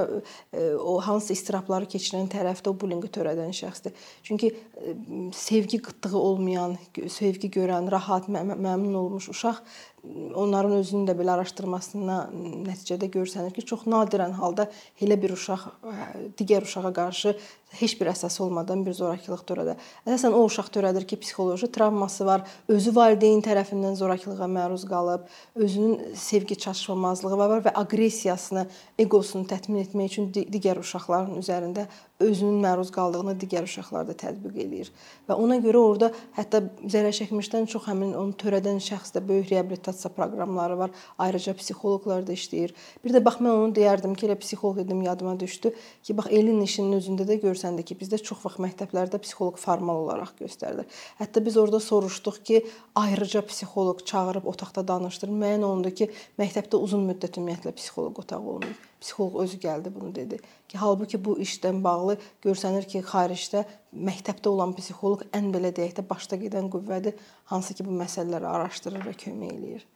e, 0.53 0.71
o 0.75 0.99
hansı 1.01 1.33
istirabları 1.33 1.89
keçirən 1.91 2.29
tərəfdə 2.31 2.71
o 2.71 2.75
bullyinqi 2.77 3.09
törədən 3.17 3.53
şəxsdir. 3.57 3.95
Çünki 4.23 4.53
e, 4.53 4.95
sevgi 5.35 5.81
qıtlığı 5.81 6.17
olmayan, 6.19 6.77
sevgi 7.09 7.51
görən, 7.51 7.91
rahat, 7.91 8.29
məmnun 8.29 8.93
olmuş 9.03 9.29
uşaq 9.33 9.63
onların 10.35 10.71
özünün 10.79 11.05
də 11.05 11.13
belə 11.17 11.35
araşdırmasına 11.35 12.17
nəticədə 12.65 13.09
görsənir 13.13 13.53
ki, 13.53 13.63
çox 13.69 13.85
nadirən 13.89 14.33
halda 14.33 14.65
elə 15.01 15.17
bir 15.21 15.35
uşaq 15.35 15.67
digər 16.39 16.65
uşağa 16.65 16.91
qarşı 16.95 17.35
heç 17.79 17.93
bir 17.99 18.09
əsas 18.11 18.35
olmadan 18.43 18.81
bir 18.83 18.95
zorakılıq 18.97 19.43
törədə. 19.47 19.77
Əsasən 20.03 20.33
o 20.35 20.41
uşaq 20.47 20.71
törədir 20.75 21.05
ki, 21.07 21.19
psixoloji 21.21 21.69
travması 21.71 22.25
var, 22.27 22.43
özü 22.67 22.95
valideyn 22.95 23.43
tərəfindən 23.45 23.95
zorakılığa 23.99 24.49
məruz 24.51 24.83
qalıb, 24.89 25.29
özünün 25.55 26.17
sevgi 26.19 26.57
çatışmamazlığı 26.65 27.37
var 27.37 27.63
və 27.67 27.75
aqressiyasını, 27.83 28.65
eqosunu 28.99 29.47
tətmin 29.47 29.85
etmək 29.85 30.11
üçün 30.11 30.31
digər 30.33 30.81
uşaqların 30.81 31.37
üzərində 31.39 31.87
özünün 32.21 32.59
məruz 32.61 32.91
qaldığını 32.93 33.37
digər 33.39 33.69
uşaqlar 33.69 34.09
da 34.09 34.17
tətbiq 34.19 34.59
eləyir. 34.65 34.91
Və 35.29 35.37
ona 35.39 35.61
görə 35.63 35.79
orada 35.79 36.11
hətta 36.35 36.65
zərər 36.83 37.15
çəkmişdən 37.21 37.69
çox 37.71 37.87
həmin 37.87 38.11
onu 38.19 38.35
törədən 38.37 38.83
şəxsdə 38.83 39.23
böyük 39.25 39.49
reabilitasiya 39.55 39.90
proqramları 40.17 40.77
var. 40.77 40.91
Ayrıca 41.17 41.53
psixoloqlar 41.53 42.25
da 42.27 42.33
işləyir. 42.33 42.73
Bir 43.05 43.13
də 43.13 43.23
bax 43.23 43.37
mən 43.37 43.53
onu 43.53 43.77
deyərdim 43.77 44.17
ki, 44.17 44.27
elə 44.27 44.39
psixoloq 44.41 44.81
idim 44.81 45.05
yadıma 45.05 45.37
düşdü 45.39 45.73
ki, 46.03 46.17
bax 46.17 46.33
elin 46.33 46.61
işinin 46.65 46.97
özündə 46.99 47.29
də 47.29 47.37
gör 47.41 47.51
görsəndi 47.51 47.85
ki, 47.87 47.97
bizdə 47.99 48.19
çox 48.23 48.43
vaxt 48.45 48.61
məktəblərdə 48.63 49.19
psixoloq 49.23 49.59
formal 49.61 50.05
olaraq 50.05 50.33
göstərilir. 50.39 50.87
Hətta 51.19 51.43
biz 51.45 51.57
orada 51.61 51.79
soruşduq 51.83 52.39
ki, 52.47 52.61
ayrıca 52.95 53.43
psixoloq 53.51 54.05
çağırıb 54.05 54.47
otaqda 54.53 54.87
danışdırın. 54.93 55.41
Müəyyən 55.43 55.67
olundu 55.67 55.93
ki, 56.01 56.11
məktəbdə 56.39 56.79
uzun 56.87 57.05
müddət 57.09 57.41
ümumiyyətlə 57.41 57.75
psixoloq 57.75 58.23
otağı 58.25 58.55
olmayıb. 58.55 58.90
Psixoloq 59.01 59.39
özü 59.43 59.57
gəldi 59.57 59.91
bunu 59.95 60.15
dedi 60.15 60.37
ki, 60.69 60.77
halbuki 60.77 61.17
bu 61.25 61.37
işdən 61.41 61.81
bağlı 61.83 62.17
görsənir 62.45 62.85
ki, 62.87 63.01
xaricdə 63.11 63.63
məktəbdə 63.91 64.51
olan 64.53 64.75
psixoloq 64.77 65.25
ən 65.37 65.49
belə 65.55 65.73
deyək 65.75 65.95
də 65.99 66.05
başda 66.09 66.37
gedən 66.41 66.69
qüvvədir, 66.73 67.17
hansı 67.49 67.73
ki 67.77 67.85
bu 67.87 67.95
məsələləri 68.03 68.47
araşdırır 68.55 69.07
və 69.09 69.15
kömək 69.23 69.55
eləyir. 69.57 69.87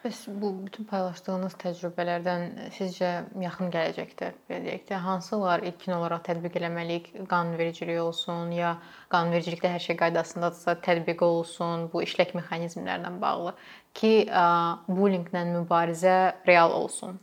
Bəs 0.00 0.22
bu 0.40 0.48
bütün 0.64 0.86
paylaşdığınız 0.88 1.58
təcrübələrdən 1.60 2.44
sizcə 2.72 3.08
yaxın 3.42 3.68
gələcəkdə 3.74 4.30
belə 4.48 4.60
deyək 4.64 4.86
də 4.88 5.00
hansılar 5.04 5.60
ilkin 5.68 5.92
olaraq 5.92 6.22
tətbiq 6.24 6.54
eləməliyik? 6.56 7.10
Qanunvericilik 7.28 8.00
olsun 8.00 8.54
ya 8.56 8.70
qanunvericilikdə 9.12 9.74
hər 9.74 9.84
şey 9.84 9.98
qaydasındadırsa 10.00 10.78
tətbiq 10.86 11.20
olsun, 11.26 11.90
bu 11.92 12.00
işlək 12.06 12.32
mexanizmlərlə 12.38 13.12
bağlı 13.20 13.52
ki, 14.00 14.14
bullyinglə 14.88 15.44
mübarizə 15.50 16.16
real 16.48 16.72
olsun. 16.78 17.20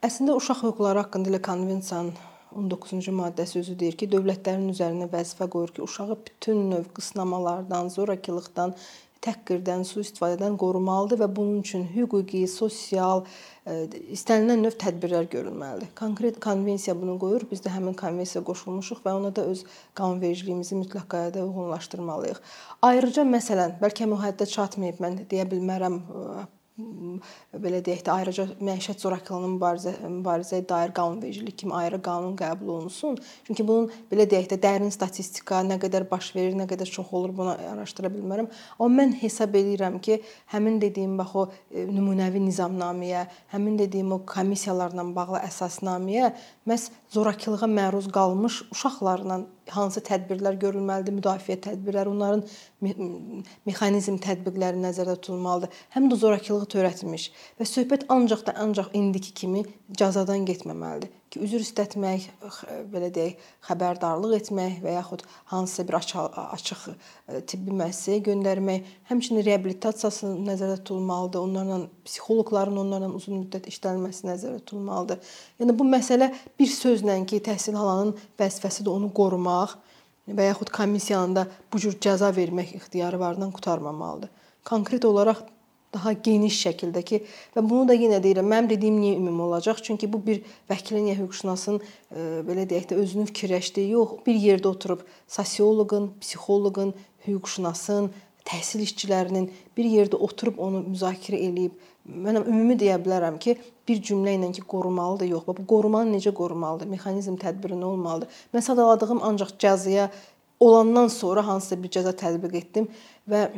Əslində 0.00 0.38
uşaq 0.40 0.64
hüquqları 0.64 1.04
haqqında 1.04 1.34
ilə 1.34 1.42
konvensiyanın 1.44 2.16
19-cu 2.56 3.12
maddəsi 3.12 3.58
özü 3.60 3.74
deyir 3.82 3.96
ki, 4.00 4.08
dövlətlərin 4.08 4.70
üzərinə 4.72 5.10
vəzifə 5.12 5.50
qoyur 5.52 5.74
ki, 5.76 5.82
uşağı 5.84 6.16
bütün 6.30 6.70
növ 6.70 6.88
qısnamalardan, 6.96 7.92
zorakılıqdan, 7.92 8.72
təhqirdən, 9.24 9.84
sui-istifadədən 9.88 10.56
qorumalıdır 10.60 11.22
və 11.22 11.28
bunun 11.36 11.62
üçün 11.62 11.86
hüquqi, 11.94 12.44
sosial 12.50 13.24
e, 13.66 13.78
istənilən 14.16 14.62
növ 14.66 14.76
tədbirlər 14.82 15.28
görülməlidir. 15.32 15.90
Konkret 15.98 16.38
konvensiya 16.44 16.96
bunu 17.00 17.18
qoyur. 17.22 17.46
Biz 17.50 17.64
də 17.64 17.72
həmin 17.74 17.96
konvensiyaya 17.98 18.44
qoşulmuşuq 18.46 19.02
və 19.06 19.16
ona 19.20 19.32
da 19.34 19.46
öz 19.52 19.64
qanunvericiliyimizi 19.98 20.78
mütləq 20.82 21.08
qaydada 21.14 21.46
uyğunlaşdırmalıyıq. 21.46 22.44
Ayrıca 22.90 23.26
məsələn, 23.28 23.78
bəlkə 23.82 24.06
mühəddə 24.12 24.46
çatmayıb, 24.54 25.02
mən 25.02 25.24
deyə 25.30 25.48
bilmərəm 25.50 26.00
belə 26.78 27.80
deyək 27.82 28.04
də 28.06 28.12
ayrıca 28.12 28.44
məişət 28.62 29.02
zorakılığının 29.02 29.54
mübarizə 29.56 29.92
mübarizəyə 30.02 30.62
dair 30.68 30.92
qanunvericilik 30.94 31.56
kimi 31.58 31.74
ayrı 31.74 31.98
qanun 32.02 32.36
qəbul 32.38 32.70
olunsun. 32.74 33.18
Çünki 33.48 33.66
bunun 33.66 33.88
belə 34.12 34.28
deyək 34.30 34.46
də 34.52 34.58
dərin 34.62 34.92
statistika, 34.94 35.64
nə 35.66 35.80
qədər 35.82 36.06
baş 36.10 36.30
verir, 36.36 36.54
nə 36.58 36.68
qədər 36.70 36.90
çox 36.90 37.10
olur 37.18 37.34
bunu 37.34 37.56
araşdıra 37.72 38.12
bilmərəm. 38.14 38.50
Amma 38.78 39.02
mən 39.02 39.16
hesab 39.24 39.58
edirəm 39.58 39.98
ki, 39.98 40.20
həmin 40.54 40.78
dediyim 40.82 41.18
bax 41.18 41.34
o 41.34 41.44
e, 41.50 41.82
nümunəvi 41.90 42.44
nizamnaməyə, 42.46 43.26
həmin 43.54 43.78
dediyim 43.82 44.14
o 44.14 44.22
komissiyalarla 44.28 45.08
bağlı 45.18 45.42
əsasnaməyə 45.48 46.32
məhz 46.68 46.90
zorakılığa 47.14 47.66
məruz 47.74 48.10
qalmış 48.14 48.62
uşaqlarla 48.70 49.42
hansı 49.74 50.02
tədbirlər 50.08 50.58
görülməlidir, 50.62 51.16
müdafiə 51.18 51.58
tədbirləri, 51.66 52.12
onların 52.14 53.44
mexanizm 53.68 54.18
tətbiqləri 54.24 54.80
nəzərdə 54.82 55.18
tutulmalıdır. 55.20 55.84
Həm 55.96 56.10
də 56.12 56.20
zorakılığı 56.24 56.68
törətmiş 56.74 57.30
və 57.60 57.68
söhbət 57.68 58.08
ancaq 58.14 58.46
da 58.48 58.56
ancaq 58.64 58.92
indiki 58.98 59.34
kimi 59.42 59.64
cəzadan 59.98 60.46
getməməlidir 60.48 61.17
ki, 61.30 61.40
üzr 61.44 61.62
istətmək, 61.64 62.26
belə 62.92 63.08
deyək, 63.14 63.42
xəbərdarlıq 63.68 64.34
etmək 64.38 64.78
və 64.84 64.94
yaxud 64.96 65.24
hansısa 65.52 65.84
bir 65.88 65.98
açıq 65.98 66.84
e, 66.88 67.40
tibbi 67.48 67.74
müəssisəyə 67.78 68.22
göndərmək, 68.28 68.86
həmçinin 69.10 69.44
reabilitasiyası 69.46 70.30
nəzərdə 70.46 70.78
tutulmalıdır. 70.82 71.44
Onlarla 71.44 71.80
psixoloqların 72.08 72.80
onlarla 72.84 73.10
uzun 73.18 73.42
müddət 73.42 73.68
işlənilməsi 73.72 74.28
nəzərdə 74.30 74.62
tutulmalıdır. 74.64 75.20
Yəni 75.60 75.76
bu 75.78 75.88
məsələ 75.88 76.30
bir 76.60 76.72
sözlə 76.72 77.18
ki, 77.28 77.42
təhsil 77.50 77.76
alanın 77.76 78.16
vəzifəsidir 78.40 78.92
onu 78.94 79.12
qorumaq 79.14 79.76
və 80.28 80.50
yaxud 80.50 80.72
komissiyanın 80.72 81.36
da 81.36 81.46
bu 81.72 81.80
cür 81.82 81.96
cəza 82.04 82.32
vermək 82.36 82.74
ixtiyarı 82.76 83.20
vardan 83.20 83.52
qurtarmamalıdır. 83.52 84.30
Konkret 84.64 85.04
olaraq 85.04 85.46
daha 85.94 86.12
geniş 86.12 86.60
şəkildə 86.66 87.02
ki 87.10 87.20
və 87.56 87.62
bunu 87.64 87.88
da 87.88 87.96
yenə 87.96 88.20
deyirəm, 88.24 88.48
mənim 88.48 88.70
dediyim 88.70 89.00
niyə 89.00 89.16
ümumi 89.18 89.42
olacaq? 89.48 89.82
Çünki 89.82 90.10
bu 90.12 90.20
bir 90.26 90.42
vəkilin 90.70 91.10
ya 91.10 91.16
hüquqşünasın 91.18 91.80
e, 91.80 92.24
belə 92.48 92.68
deyək 92.68 92.90
də 92.92 93.00
özünün 93.02 93.28
fikirləşdiyi 93.32 93.94
yox, 93.96 94.18
bir 94.26 94.36
yerdə 94.36 94.68
oturub 94.68 95.04
sosioloqun, 95.26 96.12
psixoloqun, 96.20 96.94
hüquqşünasın, 97.26 98.10
təhsil 98.48 98.84
işçilərinin 98.84 99.50
bir 99.76 99.88
yerdə 99.88 100.20
oturub 100.28 100.60
onu 100.64 100.84
müzakirə 100.92 101.40
eləyib 101.48 101.76
mən 102.08 102.40
ümumi 102.40 102.76
deyə 102.80 102.96
bilərəm 103.02 103.36
ki, 103.42 103.56
bir 103.88 104.00
cümlə 104.04 104.34
ilə 104.38 104.50
ki, 104.56 104.64
qorumalıdır, 104.68 105.28
yox. 105.34 105.46
Bu 105.48 105.66
qorumanı 105.68 106.16
necə 106.16 106.32
qorumalıdır? 106.34 106.88
Mexanizm 106.88 107.36
tədbiri 107.40 107.76
nə 107.76 107.84
olmalıdır? 107.90 108.38
Mən 108.54 108.64
sadaladığım 108.64 109.20
ancaq 109.28 109.52
cəzaya 109.60 110.08
olandan 110.60 111.08
sonra 111.12 111.46
hansısa 111.46 111.76
bir 111.82 111.92
cəza 111.98 112.14
tətbiq 112.16 112.56
etdim 112.62 112.88
və 113.28 113.48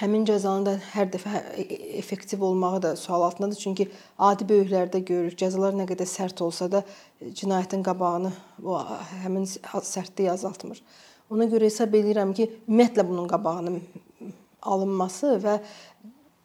həmin 0.00 0.26
cəzanın 0.28 0.66
da 0.66 0.74
hər 0.92 1.08
dəfə 1.12 1.32
hə, 1.32 1.42
e, 1.56 1.64
e, 1.64 1.76
effektiv 2.00 2.42
olmağı 2.44 2.82
da 2.82 2.94
sual 2.96 3.24
altındadır. 3.26 3.60
Çünki 3.60 3.88
adi 4.18 4.46
böyüklərdə 4.48 5.02
görürük, 5.08 5.38
cəzalar 5.40 5.76
nə 5.76 5.88
qədər 5.88 6.08
sərt 6.10 6.42
olsa 6.44 6.68
da 6.72 6.82
e, 7.20 7.32
cinayətin 7.36 7.84
qabağını 7.86 8.32
o 8.64 8.78
həmin 9.24 9.46
sərtliyi 9.48 10.30
azaltmır. 10.34 10.82
Ona 11.32 11.48
görə 11.50 11.70
hesab 11.70 11.94
edirəm 11.98 12.34
ki, 12.36 12.48
ümumiyyətlə 12.68 13.06
bunun 13.08 13.28
qabağının 13.30 13.80
alınması 14.62 15.36
və 15.42 15.58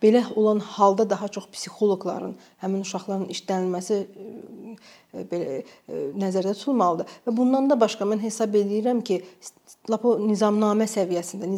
belə 0.01 0.23
olan 0.35 0.59
halda 0.77 1.09
daha 1.09 1.27
çox 1.27 1.49
psixoloqların 1.53 2.33
həmin 2.63 2.85
uşaqların 2.87 3.27
işlənilməsi 3.35 3.99
belə 5.31 5.61
nəzərdə 6.21 6.55
tutulmalıdır. 6.57 7.15
Və 7.27 7.35
bundan 7.37 7.69
da 7.71 7.79
başqa 7.79 8.07
mən 8.07 8.21
hesab 8.23 8.55
edirəm 8.59 9.01
ki, 9.05 9.21
lap 9.89 10.05
o 10.05 10.17
nizamnamə 10.19 10.87
səviyyəsində, 10.89 11.49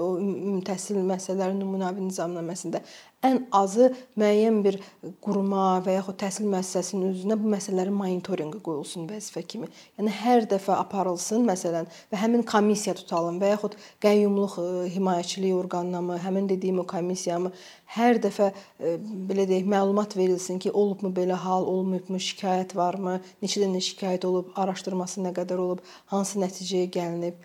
o 0.00 0.14
ümumi 0.20 0.62
təhsil 0.66 1.02
məsələləri 1.06 1.58
nümunəvi 1.58 2.06
nizamnaməsində 2.06 2.82
ən 3.26 3.38
azı 3.54 3.88
müəyyən 4.18 4.58
bir 4.64 4.78
quruma 5.24 5.80
və 5.84 5.96
yaxud 5.96 6.18
təhsil 6.20 6.48
müəssisəsinin 6.52 7.12
özünə 7.12 7.36
bu 7.40 7.50
məsələlərin 7.54 7.96
monitorinqi 7.96 8.60
qoyulsun 8.64 9.06
vəzifə 9.10 9.42
kimi. 9.48 9.68
Yəni 9.98 10.12
hər 10.20 10.46
dəfə 10.50 10.76
aparılsın 10.76 11.46
məsələn 11.48 11.88
və 12.12 12.20
həmin 12.20 12.44
komissiya 12.46 12.94
tutalım 12.98 13.40
və 13.42 13.54
yaxud 13.54 13.76
qəyyumluq 14.04 14.58
himayəçilik 14.94 15.56
orqanına 15.56 16.00
mı, 16.08 16.18
həmin 16.22 16.48
dediyim 16.52 16.82
o 16.82 16.86
komissiyamı 16.88 17.52
hər 17.96 18.20
dəfə 18.22 18.50
belə 18.78 19.46
deyək 19.48 19.68
məlumat 19.70 20.16
verilsin 20.18 20.58
ki, 20.62 20.70
olubmu 20.72 21.12
belə 21.14 21.38
hal, 21.40 21.66
olmayıbmı, 21.70 22.18
şikayət 22.20 22.55
varmı, 22.76 23.18
neçə 23.42 23.60
dənə 23.62 23.80
şikayət 23.84 24.24
olub, 24.28 24.46
araşdırması 24.56 25.20
nə 25.24 25.32
qədər 25.36 25.58
olub, 25.62 25.80
hansı 26.12 26.40
nəticəyə 26.42 26.88
gəlinib. 26.96 27.36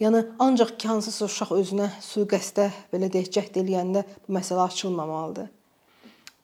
Yəni 0.00 0.22
ancaq 0.44 0.74
ki, 0.76 0.88
hansısa 0.92 1.24
uşaq 1.24 1.50
özünə 1.56 1.88
sui-qəsdə 2.04 2.70
belə 2.92 3.08
deyək 3.12 3.28
cəhd 3.36 3.54
eləyəndə 3.62 4.04
bu 4.26 4.36
məsələ 4.36 4.62
açılmamalıdır. 4.68 5.48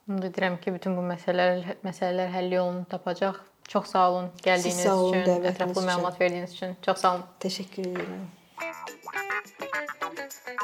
Ümid 0.09 0.25
edirəm 0.31 0.55
ki, 0.61 0.73
bütün 0.75 0.97
bu 0.99 1.03
məsələlər 1.07 1.77
məsələlər 1.87 2.29
həll 2.33 2.51
yolunu 2.59 2.85
tapacaq. 2.91 3.37
Çox 3.69 3.85
sağ 3.95 4.11
olun 4.11 4.27
gəldiyiniz 4.43 4.83
sağ 4.85 4.97
olun, 4.99 5.19
üçün, 5.23 5.45
ətraflı 5.53 5.83
məlumat 5.87 6.21
verdiyiniz 6.21 6.53
üçün. 6.59 6.77
Çox 6.83 6.97
sağ 7.05 7.15
olun. 7.15 7.27
Təşəkkür 7.47 7.85
edirəm. 7.93 8.25
Thank 10.35 10.63